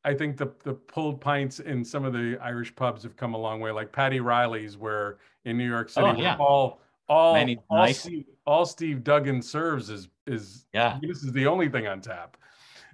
i 0.04 0.12
think 0.12 0.36
the 0.36 0.48
the 0.64 0.74
pulled 0.74 1.20
pints 1.20 1.60
in 1.60 1.84
some 1.84 2.04
of 2.04 2.12
the 2.12 2.36
irish 2.42 2.74
pubs 2.74 3.02
have 3.04 3.16
come 3.16 3.32
a 3.34 3.38
long 3.38 3.60
way 3.60 3.70
like 3.70 3.92
Paddy 3.92 4.20
Reilly's 4.20 4.76
where 4.76 5.18
in 5.44 5.56
new 5.56 5.68
york 5.68 5.88
city 5.88 6.06
Oh, 6.06 6.20
yeah. 6.20 6.36
all 6.38 6.80
all 7.08 7.34
Many- 7.34 7.58
all, 7.68 7.78
nice. 7.78 8.00
steve, 8.00 8.24
all 8.46 8.66
steve 8.66 9.02
duggan 9.04 9.42
serves 9.42 9.90
is 9.90 10.08
is 10.26 10.66
Yeah, 10.72 10.98
this 11.02 11.22
is 11.22 11.32
the 11.32 11.46
only 11.46 11.68
thing 11.68 11.86
on 11.86 12.00
tap 12.00 12.36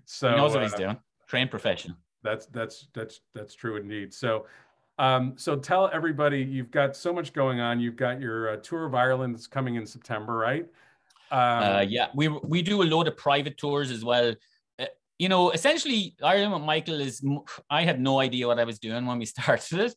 so 0.05 0.31
he 0.31 0.37
knows 0.37 0.55
what 0.55 0.63
he's 0.63 0.75
uh, 0.75 0.79
doing. 0.79 0.97
Trained 1.27 1.51
professional. 1.51 1.97
that's 2.23 2.47
that's 2.47 2.89
that's 2.95 3.21
that's 3.35 3.55
true 3.55 3.77
indeed. 3.77 4.13
So, 4.13 4.47
um, 4.99 5.35
so 5.37 5.57
tell 5.57 5.91
everybody 5.93 6.43
you've 6.43 6.71
got 6.71 6.97
so 6.97 7.13
much 7.13 7.33
going 7.33 7.61
on. 7.61 7.81
You've 7.81 7.97
got 7.97 8.21
your 8.21 8.51
uh, 8.51 8.57
tour 8.57 8.85
of 8.87 8.95
Ireland 8.95 9.35
that's 9.35 9.47
coming 9.47 9.77
in 9.77 9.87
September, 9.87 10.37
right? 10.37 10.67
Um, 11.31 11.41
uh, 11.41 11.81
yeah, 11.81 12.09
we 12.15 12.29
we 12.29 12.63
do 12.63 12.83
a 12.83 12.85
load 12.85 13.09
of 13.09 13.17
private 13.17 13.57
tours 13.57 13.91
as 13.91 14.05
well. 14.05 14.35
Uh, 14.79 14.87
you 15.19 15.29
know, 15.29 15.51
essentially, 15.51 16.15
Ireland 16.23 16.53
with 16.53 16.63
Michael 16.63 17.01
is 17.01 17.25
I 17.71 17.83
had 17.83 18.01
no 18.01 18.21
idea 18.21 18.47
what 18.47 18.59
I 18.59 18.65
was 18.65 18.79
doing 18.79 19.07
when 19.07 19.19
we 19.19 19.25
started 19.37 19.81
it, 19.81 19.95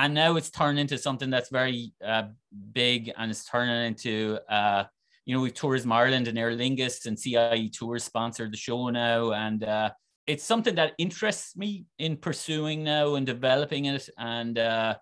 and 0.00 0.14
now 0.14 0.36
it's 0.36 0.50
turned 0.50 0.78
into 0.78 0.96
something 0.96 1.28
that's 1.28 1.50
very 1.50 1.92
uh, 2.04 2.24
big, 2.72 3.12
and 3.18 3.30
it's 3.30 3.44
turning 3.44 3.86
into. 3.86 4.38
Uh, 4.48 4.84
you 5.26 5.34
know, 5.34 5.42
we've 5.42 5.54
Tourism 5.54 5.92
Ireland 5.92 6.26
and 6.26 6.38
Aer 6.38 6.52
Lingus 6.52 7.04
and 7.04 7.18
CIE 7.18 7.70
Tours 7.72 8.02
sponsored 8.02 8.50
the 8.50 8.56
show 8.56 8.88
now, 8.88 9.32
and 9.32 9.62
uh, 9.62 9.90
it's 10.26 10.42
something 10.42 10.74
that 10.76 10.94
interests 10.96 11.54
me 11.54 11.84
in 11.98 12.16
pursuing 12.16 12.82
now 12.82 13.16
and 13.16 13.26
developing 13.26 13.84
it. 13.84 14.08
And 14.16 14.58
uh, 14.58 14.94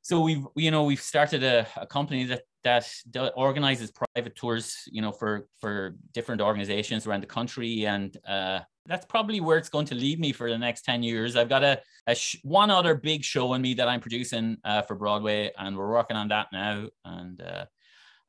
so 0.00 0.22
we've, 0.22 0.46
you 0.56 0.70
know, 0.70 0.84
we've 0.84 1.00
started 1.00 1.44
a, 1.44 1.66
a 1.76 1.86
company 1.86 2.24
that 2.24 2.42
that 2.66 3.32
organizes 3.36 3.92
private 3.92 4.34
tours, 4.34 4.88
you 4.90 5.00
know, 5.00 5.12
for 5.12 5.48
for 5.60 5.96
different 6.12 6.40
organizations 6.40 7.06
around 7.06 7.22
the 7.22 7.26
country, 7.38 7.86
and 7.86 8.16
uh, 8.26 8.60
that's 8.86 9.06
probably 9.06 9.40
where 9.40 9.58
it's 9.58 9.68
going 9.68 9.86
to 9.86 9.94
lead 9.94 10.18
me 10.18 10.32
for 10.32 10.50
the 10.50 10.58
next 10.58 10.82
ten 10.82 11.02
years. 11.02 11.36
I've 11.36 11.48
got 11.48 11.62
a, 11.62 11.80
a 12.06 12.14
sh- 12.14 12.40
one 12.42 12.70
other 12.70 12.94
big 12.94 13.22
show 13.22 13.54
in 13.54 13.62
me 13.62 13.74
that 13.74 13.88
I'm 13.88 14.00
producing 14.00 14.56
uh, 14.64 14.82
for 14.82 14.96
Broadway, 14.96 15.52
and 15.56 15.76
we're 15.76 15.90
working 15.90 16.16
on 16.16 16.28
that 16.28 16.48
now. 16.52 16.88
And 17.04 17.40
uh, 17.40 17.66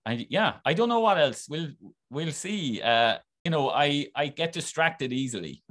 I 0.06 0.28
yeah, 0.30 0.54
I 0.64 0.74
don't 0.74 0.90
know 0.90 1.00
what 1.00 1.18
else. 1.18 1.48
We'll 1.50 1.72
we'll 2.12 2.32
see. 2.32 2.82
Uh, 2.82 3.18
you 3.44 3.52
know, 3.52 3.70
I 3.70 4.08
I 4.16 4.28
get 4.28 4.54
distracted 4.54 5.12
easily, 5.12 5.64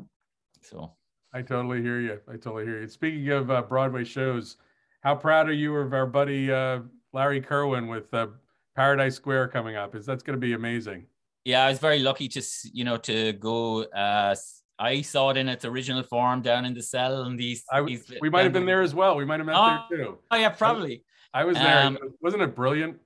so. 0.63 0.93
I 1.33 1.43
totally 1.43 1.83
hear 1.83 2.01
you. 2.01 2.19
I 2.27 2.33
totally 2.33 2.65
hear 2.65 2.81
you. 2.81 2.89
Speaking 2.89 3.29
of 3.29 3.51
uh, 3.51 3.61
Broadway 3.61 4.05
shows, 4.05 4.57
how 5.03 5.15
proud 5.15 5.51
are 5.51 5.53
you 5.53 5.77
of 5.77 5.93
our 5.93 6.07
buddy 6.07 6.51
uh, 6.51 6.79
Larry 7.13 7.43
Kirwan 7.43 7.89
with 7.89 8.13
uh, 8.15 8.29
Paradise 8.77 9.17
Square 9.17 9.49
coming 9.49 9.77
up? 9.77 9.95
Is 9.95 10.07
that's 10.07 10.23
going 10.23 10.39
to 10.39 10.41
be 10.41 10.53
amazing? 10.53 11.07
Yeah, 11.45 11.65
I 11.65 11.71
was 11.71 11.79
very 11.79 12.01
lucky 12.01 12.29
to 12.29 12.43
you 12.73 12.85
know 12.85 12.97
to 12.99 13.33
go. 13.33 13.85
Uh, 13.85 14.35
I 14.79 15.01
saw 15.01 15.31
it 15.31 15.37
in 15.37 15.49
its 15.49 15.65
original 15.65 16.03
form 16.03 16.43
down 16.43 16.65
in 16.65 16.75
the 16.75 16.83
cell, 16.83 17.23
and 17.23 17.39
these. 17.39 17.65
I, 17.73 17.83
these 17.83 18.13
we 18.21 18.29
might 18.29 18.45
have 18.45 18.53
been 18.53 18.67
there 18.67 18.83
as 18.83 18.95
well. 18.95 19.17
We 19.17 19.25
might 19.25 19.41
have 19.41 19.47
met 19.47 19.57
oh, 19.57 19.79
there 19.91 19.99
too. 19.99 20.19
Oh 20.31 20.37
yeah, 20.37 20.51
probably. 20.51 21.03
I, 21.33 21.43
I 21.43 21.45
was 21.45 21.57
there. 21.57 21.83
Um, 21.83 21.99
Wasn't 22.21 22.43
it 22.43 22.55
brilliant? 22.55 22.99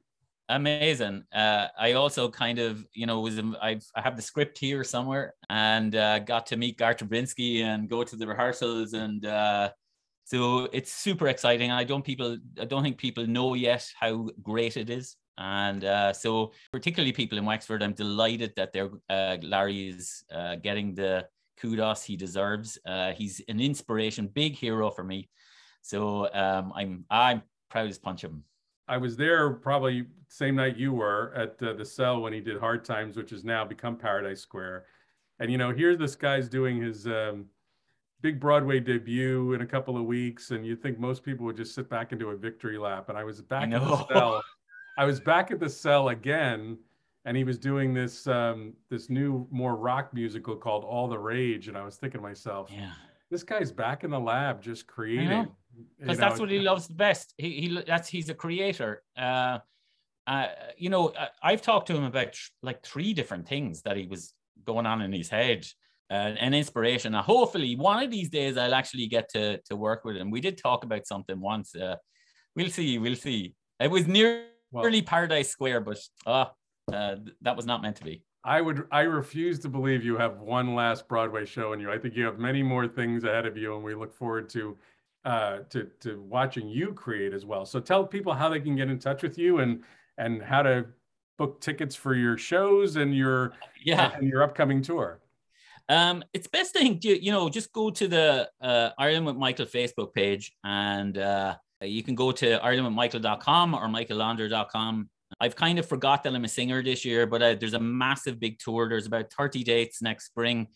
amazing. 0.50 1.24
Uh, 1.32 1.68
I 1.78 1.92
also 1.92 2.28
kind 2.28 2.58
of, 2.58 2.84
you 2.92 3.06
know, 3.06 3.20
was 3.20 3.40
I've, 3.62 3.84
I 3.94 4.00
have 4.00 4.16
the 4.16 4.22
script 4.22 4.58
here 4.58 4.84
somewhere 4.84 5.34
and 5.48 5.94
uh, 5.94 6.18
got 6.18 6.46
to 6.46 6.56
meet 6.56 6.76
Garth 6.76 6.98
Drabinsky 6.98 7.62
and 7.62 7.88
go 7.88 8.02
to 8.04 8.16
the 8.16 8.26
rehearsals 8.26 8.92
and 8.92 9.24
uh, 9.24 9.70
so 10.24 10.68
it's 10.72 10.92
super 10.92 11.28
exciting. 11.28 11.70
I 11.70 11.84
don't 11.84 12.04
people 12.04 12.38
I 12.60 12.64
don't 12.64 12.82
think 12.82 12.98
people 12.98 13.26
know 13.26 13.54
yet 13.54 13.88
how 13.98 14.28
great 14.42 14.76
it 14.76 14.90
is. 14.90 15.16
And 15.40 15.84
uh, 15.84 16.12
so 16.12 16.52
particularly 16.70 17.12
people 17.12 17.38
in 17.38 17.44
Wexford, 17.44 17.82
I'm 17.82 17.94
delighted 17.94 18.52
that 18.56 18.72
they're 18.72 18.90
uh, 19.08 19.38
Larry 19.42 19.88
is 19.88 20.22
uh, 20.30 20.56
getting 20.56 20.94
the 20.94 21.26
kudos 21.58 22.04
he 22.04 22.16
deserves. 22.16 22.78
he's 23.16 23.40
an 23.48 23.58
inspiration, 23.58 24.28
big 24.28 24.54
hero 24.54 24.90
for 24.90 25.02
me. 25.02 25.28
So 25.82 26.32
um, 26.34 26.72
I'm 26.76 27.04
I'm 27.10 27.42
proud 27.70 27.88
as 27.88 27.98
punch 27.98 28.22
him. 28.22 28.44
I 28.86 28.98
was 28.98 29.16
there 29.16 29.50
probably 29.50 30.06
same 30.28 30.56
night 30.56 30.76
you 30.76 30.92
were 30.92 31.32
at 31.34 31.62
uh, 31.62 31.72
the 31.72 31.84
cell 31.84 32.20
when 32.20 32.32
he 32.32 32.40
did 32.40 32.58
Hard 32.58 32.84
Times, 32.84 33.16
which 33.16 33.30
has 33.30 33.44
now 33.44 33.64
become 33.64 33.96
Paradise 33.96 34.40
Square. 34.40 34.84
And 35.38 35.50
you 35.50 35.58
know, 35.58 35.72
here 35.72 35.96
this 35.96 36.14
guy's 36.14 36.48
doing 36.48 36.82
his 36.82 37.06
um, 37.06 37.46
big 38.20 38.38
Broadway 38.38 38.80
debut 38.80 39.54
in 39.54 39.62
a 39.62 39.66
couple 39.66 39.96
of 39.96 40.04
weeks, 40.04 40.50
and 40.50 40.66
you'd 40.66 40.82
think 40.82 40.98
most 40.98 41.22
people 41.22 41.46
would 41.46 41.56
just 41.56 41.74
sit 41.74 41.88
back 41.88 42.12
and 42.12 42.20
do 42.20 42.30
a 42.30 42.36
victory 42.36 42.78
lap. 42.78 43.08
And 43.08 43.16
I 43.16 43.24
was 43.24 43.40
back 43.40 43.72
at 43.72 43.80
the 43.80 44.06
cell. 44.08 44.42
I 44.98 45.04
was 45.04 45.20
back 45.20 45.50
at 45.50 45.60
the 45.60 45.68
cell 45.68 46.08
again, 46.08 46.78
and 47.24 47.36
he 47.36 47.44
was 47.44 47.58
doing 47.58 47.94
this 47.94 48.26
um, 48.26 48.74
this 48.90 49.10
new 49.10 49.46
more 49.50 49.76
rock 49.76 50.12
musical 50.14 50.56
called 50.56 50.84
All 50.84 51.08
the 51.08 51.18
Rage, 51.18 51.68
and 51.68 51.76
I 51.76 51.84
was 51.84 51.96
thinking 51.96 52.20
to 52.20 52.26
myself, 52.26 52.70
yeah. 52.72 52.92
this 53.30 53.42
guy's 53.42 53.72
back 53.72 54.04
in 54.04 54.10
the 54.10 54.20
lab 54.20 54.62
just 54.62 54.86
creating 54.86 55.48
because 55.98 56.18
that's 56.18 56.40
what 56.40 56.50
he 56.50 56.58
loves 56.58 56.86
the 56.86 56.94
best. 56.94 57.34
He, 57.38 57.60
he 57.60 57.82
that's 57.86 58.08
he's 58.08 58.28
a 58.28 58.34
creator. 58.34 59.02
Uh, 59.16 59.58
uh, 60.26 60.46
you 60.76 60.90
know, 60.90 61.12
I've 61.42 61.62
talked 61.62 61.88
to 61.88 61.96
him 61.96 62.04
about 62.04 62.36
like 62.62 62.82
three 62.82 63.14
different 63.14 63.48
things 63.48 63.82
that 63.82 63.96
he 63.96 64.06
was 64.06 64.32
going 64.64 64.86
on 64.86 65.02
in 65.02 65.12
his 65.12 65.28
head. 65.28 65.66
Uh, 66.10 66.34
an 66.40 66.54
inspiration. 66.54 67.14
Uh, 67.14 67.22
hopefully, 67.22 67.76
one 67.76 68.02
of 68.02 68.10
these 68.10 68.28
days 68.28 68.56
I'll 68.56 68.74
actually 68.74 69.06
get 69.06 69.28
to 69.30 69.58
to 69.62 69.76
work 69.76 70.04
with 70.04 70.16
him. 70.16 70.30
We 70.30 70.40
did 70.40 70.58
talk 70.58 70.84
about 70.84 71.06
something 71.06 71.40
once. 71.40 71.74
Uh, 71.74 71.96
we'll 72.56 72.70
see. 72.70 72.98
We'll 72.98 73.16
see. 73.16 73.54
It 73.78 73.90
was 73.90 74.08
nearly 74.08 74.49
well, 74.70 75.02
Paradise 75.06 75.50
Square, 75.50 75.80
but 75.80 75.98
uh, 76.26 76.46
uh, 76.92 77.16
that 77.42 77.56
was 77.56 77.66
not 77.66 77.82
meant 77.82 77.96
to 77.96 78.04
be. 78.04 78.22
I 78.44 78.60
would. 78.60 78.86
I 78.90 79.02
refuse 79.02 79.58
to 79.60 79.68
believe 79.68 80.04
you 80.04 80.16
have 80.16 80.38
one 80.40 80.74
last 80.74 81.08
Broadway 81.08 81.44
show 81.44 81.72
in 81.74 81.80
you. 81.80 81.90
I 81.90 81.98
think 81.98 82.16
you 82.16 82.24
have 82.24 82.38
many 82.38 82.62
more 82.62 82.88
things 82.88 83.24
ahead 83.24 83.44
of 83.46 83.56
you, 83.56 83.74
and 83.74 83.84
we 83.84 83.94
look 83.94 84.14
forward 84.14 84.48
to 84.50 84.78
uh, 85.24 85.58
to 85.70 85.90
to 86.00 86.20
watching 86.22 86.68
you 86.68 86.94
create 86.94 87.34
as 87.34 87.44
well. 87.44 87.66
So 87.66 87.80
tell 87.80 88.06
people 88.06 88.32
how 88.32 88.48
they 88.48 88.60
can 88.60 88.76
get 88.76 88.88
in 88.88 88.98
touch 88.98 89.22
with 89.22 89.36
you 89.36 89.58
and 89.58 89.82
and 90.16 90.42
how 90.42 90.62
to 90.62 90.86
book 91.36 91.60
tickets 91.60 91.94
for 91.94 92.14
your 92.14 92.38
shows 92.38 92.96
and 92.96 93.14
your 93.14 93.52
yeah 93.84 94.12
and 94.16 94.26
your 94.26 94.42
upcoming 94.42 94.80
tour. 94.80 95.20
Um, 95.90 96.22
it's 96.32 96.46
best 96.46 96.72
thing 96.72 96.98
to 97.00 97.22
you 97.22 97.32
know 97.32 97.50
just 97.50 97.72
go 97.72 97.90
to 97.90 98.08
the 98.08 98.50
uh, 98.62 98.90
Ireland 98.98 99.26
with 99.26 99.36
Michael 99.36 99.66
Facebook 99.66 100.14
page 100.14 100.52
and 100.64 101.18
uh, 101.18 101.56
you 101.82 102.02
can 102.02 102.14
go 102.14 102.32
to 102.32 102.58
irelandwithmichael.com 102.58 103.74
or 103.74 103.86
michaellondra.com. 103.86 105.08
I've 105.40 105.56
kind 105.56 105.78
of 105.78 105.86
forgot 105.88 106.24
that 106.24 106.34
I'm 106.34 106.44
a 106.44 106.48
singer 106.48 106.82
this 106.82 107.04
year, 107.04 107.26
but 107.26 107.42
uh, 107.42 107.54
there's 107.54 107.74
a 107.74 107.80
massive 107.80 108.40
big 108.40 108.58
tour. 108.58 108.88
There's 108.88 109.06
about 109.06 109.32
30 109.32 109.62
dates 109.62 110.02
next 110.02 110.26
spring, 110.26 110.68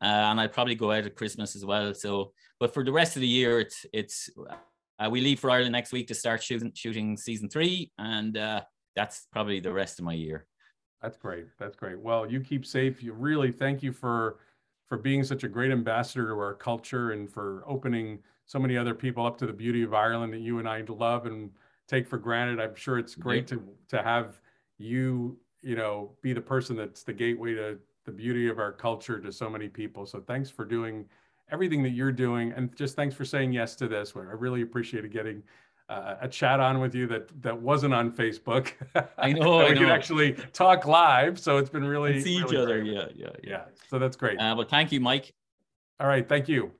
uh, 0.00 0.04
and 0.04 0.40
I'll 0.40 0.48
probably 0.48 0.76
go 0.76 0.92
out 0.92 1.04
at 1.04 1.16
Christmas 1.16 1.56
as 1.56 1.64
well. 1.64 1.92
So 1.92 2.32
but 2.58 2.72
for 2.72 2.84
the 2.84 2.92
rest 2.92 3.16
of 3.16 3.20
the 3.20 3.28
year, 3.28 3.60
it's 3.60 3.84
it's 3.92 4.30
uh, 4.98 5.10
we 5.10 5.20
leave 5.20 5.40
for 5.40 5.50
Ireland 5.50 5.72
next 5.72 5.92
week 5.92 6.08
to 6.08 6.14
start 6.14 6.42
shooting 6.42 6.72
shooting 6.74 7.16
season 7.16 7.48
three, 7.48 7.90
and 7.98 8.36
uh, 8.36 8.62
that's 8.94 9.26
probably 9.32 9.60
the 9.60 9.72
rest 9.72 9.98
of 9.98 10.04
my 10.04 10.14
year. 10.14 10.46
That's 11.02 11.18
great. 11.18 11.46
That's 11.58 11.76
great. 11.76 12.00
Well, 12.00 12.30
you 12.30 12.40
keep 12.40 12.64
safe. 12.64 13.02
You 13.02 13.12
really 13.12 13.52
thank 13.52 13.82
you 13.82 13.92
for 13.92 14.38
for 14.88 14.96
being 14.96 15.22
such 15.24 15.44
a 15.44 15.48
great 15.48 15.70
ambassador 15.70 16.28
to 16.28 16.34
our 16.34 16.54
culture 16.54 17.10
and 17.12 17.30
for 17.30 17.62
opening 17.66 18.20
so 18.46 18.58
many 18.58 18.76
other 18.76 18.94
people 18.94 19.26
up 19.26 19.36
to 19.38 19.46
the 19.46 19.52
beauty 19.52 19.82
of 19.82 19.92
Ireland 19.92 20.32
that 20.32 20.40
you 20.40 20.58
and 20.58 20.68
I 20.68 20.82
love 20.88 21.26
and 21.26 21.50
take 21.88 22.06
for 22.08 22.18
granted. 22.18 22.60
I'm 22.60 22.74
sure 22.74 22.98
it's 22.98 23.14
great 23.14 23.46
to 23.48 23.62
to 23.88 24.02
have 24.02 24.40
you, 24.78 25.36
you 25.62 25.76
know, 25.76 26.12
be 26.22 26.32
the 26.32 26.40
person 26.40 26.76
that's 26.76 27.02
the 27.02 27.12
gateway 27.12 27.54
to 27.54 27.78
the 28.04 28.12
beauty 28.12 28.48
of 28.48 28.58
our 28.58 28.72
culture 28.72 29.20
to 29.20 29.32
so 29.32 29.50
many 29.50 29.68
people. 29.68 30.06
So 30.06 30.20
thanks 30.20 30.48
for 30.48 30.64
doing 30.64 31.06
everything 31.50 31.82
that 31.82 31.90
you're 31.90 32.12
doing. 32.12 32.52
And 32.52 32.74
just 32.76 32.96
thanks 32.96 33.14
for 33.14 33.24
saying 33.24 33.52
yes 33.52 33.74
to 33.76 33.88
this. 33.88 34.14
I 34.16 34.20
really 34.20 34.62
appreciated 34.62 35.12
getting 35.12 35.42
uh, 35.88 36.16
a 36.20 36.28
chat 36.28 36.60
on 36.60 36.80
with 36.80 36.94
you 36.94 37.06
that 37.06 37.30
that 37.42 37.60
wasn't 37.60 37.94
on 37.94 38.10
Facebook. 38.12 38.72
I 39.18 39.32
know. 39.32 39.58
we 39.58 39.66
I 39.66 39.74
can 39.74 39.84
actually 39.84 40.32
talk 40.52 40.86
live, 40.86 41.38
so 41.38 41.58
it's 41.58 41.70
been 41.70 41.84
really 41.84 42.20
see 42.20 42.38
really 42.42 42.54
each 42.54 42.60
other. 42.60 42.82
Yeah, 42.82 43.06
yeah, 43.14 43.26
yeah, 43.26 43.28
yeah. 43.42 43.64
So 43.88 43.98
that's 43.98 44.16
great. 44.16 44.38
Uh, 44.38 44.54
well, 44.56 44.66
thank 44.68 44.90
you, 44.92 45.00
Mike. 45.00 45.32
All 46.00 46.06
right, 46.06 46.28
thank 46.28 46.48
you. 46.48 46.72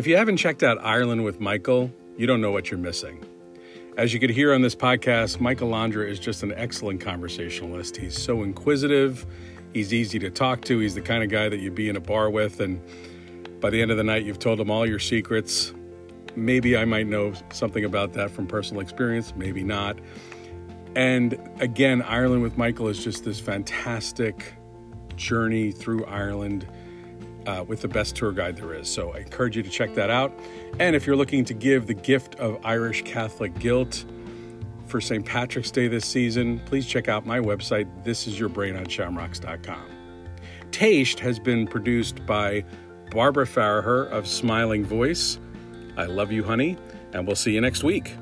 If 0.00 0.06
you 0.06 0.16
haven't 0.16 0.38
checked 0.38 0.62
out 0.62 0.82
Ireland 0.82 1.24
with 1.24 1.40
Michael, 1.40 1.92
you 2.16 2.26
don't 2.26 2.40
know 2.40 2.50
what 2.50 2.70
you're 2.70 2.80
missing. 2.80 3.22
As 3.98 4.14
you 4.14 4.18
could 4.18 4.30
hear 4.30 4.54
on 4.54 4.62
this 4.62 4.74
podcast, 4.74 5.40
Michael 5.40 5.68
Londra 5.68 6.08
is 6.08 6.18
just 6.18 6.42
an 6.42 6.54
excellent 6.56 7.02
conversationalist. 7.02 7.98
He's 7.98 8.18
so 8.18 8.42
inquisitive, 8.42 9.26
he's 9.74 9.92
easy 9.92 10.18
to 10.20 10.30
talk 10.30 10.62
to, 10.62 10.78
he's 10.78 10.94
the 10.94 11.02
kind 11.02 11.22
of 11.22 11.28
guy 11.28 11.50
that 11.50 11.60
you'd 11.60 11.74
be 11.74 11.90
in 11.90 11.96
a 11.96 12.00
bar 12.00 12.30
with, 12.30 12.60
and 12.60 12.80
by 13.60 13.68
the 13.68 13.82
end 13.82 13.90
of 13.90 13.98
the 13.98 14.02
night, 14.02 14.24
you've 14.24 14.38
told 14.38 14.58
him 14.58 14.70
all 14.70 14.86
your 14.86 14.98
secrets. 14.98 15.74
Maybe 16.34 16.78
I 16.78 16.86
might 16.86 17.06
know 17.06 17.34
something 17.52 17.84
about 17.84 18.14
that 18.14 18.30
from 18.30 18.46
personal 18.46 18.80
experience, 18.80 19.34
maybe 19.36 19.62
not. 19.62 19.98
And 20.96 21.38
again, 21.60 22.00
Ireland 22.00 22.40
with 22.40 22.56
Michael 22.56 22.88
is 22.88 23.04
just 23.04 23.26
this 23.26 23.38
fantastic 23.38 24.54
journey 25.16 25.72
through 25.72 26.06
Ireland 26.06 26.66
uh, 27.46 27.64
with 27.66 27.80
the 27.80 27.88
best 27.88 28.16
tour 28.16 28.32
guide 28.32 28.56
there 28.56 28.74
is. 28.74 28.88
So 28.88 29.12
I 29.12 29.18
encourage 29.18 29.56
you 29.56 29.62
to 29.62 29.70
check 29.70 29.94
that 29.94 30.10
out. 30.10 30.32
And 30.78 30.94
if 30.96 31.06
you're 31.06 31.16
looking 31.16 31.44
to 31.46 31.54
give 31.54 31.86
the 31.86 31.94
gift 31.94 32.34
of 32.36 32.58
Irish 32.64 33.02
Catholic 33.02 33.58
guilt 33.58 34.04
for 34.86 35.00
St. 35.00 35.24
Patrick's 35.24 35.70
Day 35.70 35.88
this 35.88 36.04
season, 36.04 36.60
please 36.60 36.86
check 36.86 37.08
out 37.08 37.26
my 37.26 37.38
website, 37.38 37.86
thisisyourbrainonshamrocks.com. 38.04 39.82
Taste 40.70 41.20
has 41.20 41.38
been 41.38 41.66
produced 41.66 42.24
by 42.26 42.64
Barbara 43.10 43.46
Farragher 43.46 44.08
of 44.08 44.26
Smiling 44.26 44.84
Voice. 44.84 45.38
I 45.96 46.04
love 46.04 46.30
you, 46.30 46.44
honey, 46.44 46.76
and 47.12 47.26
we'll 47.26 47.36
see 47.36 47.52
you 47.52 47.60
next 47.60 47.82
week. 47.82 48.14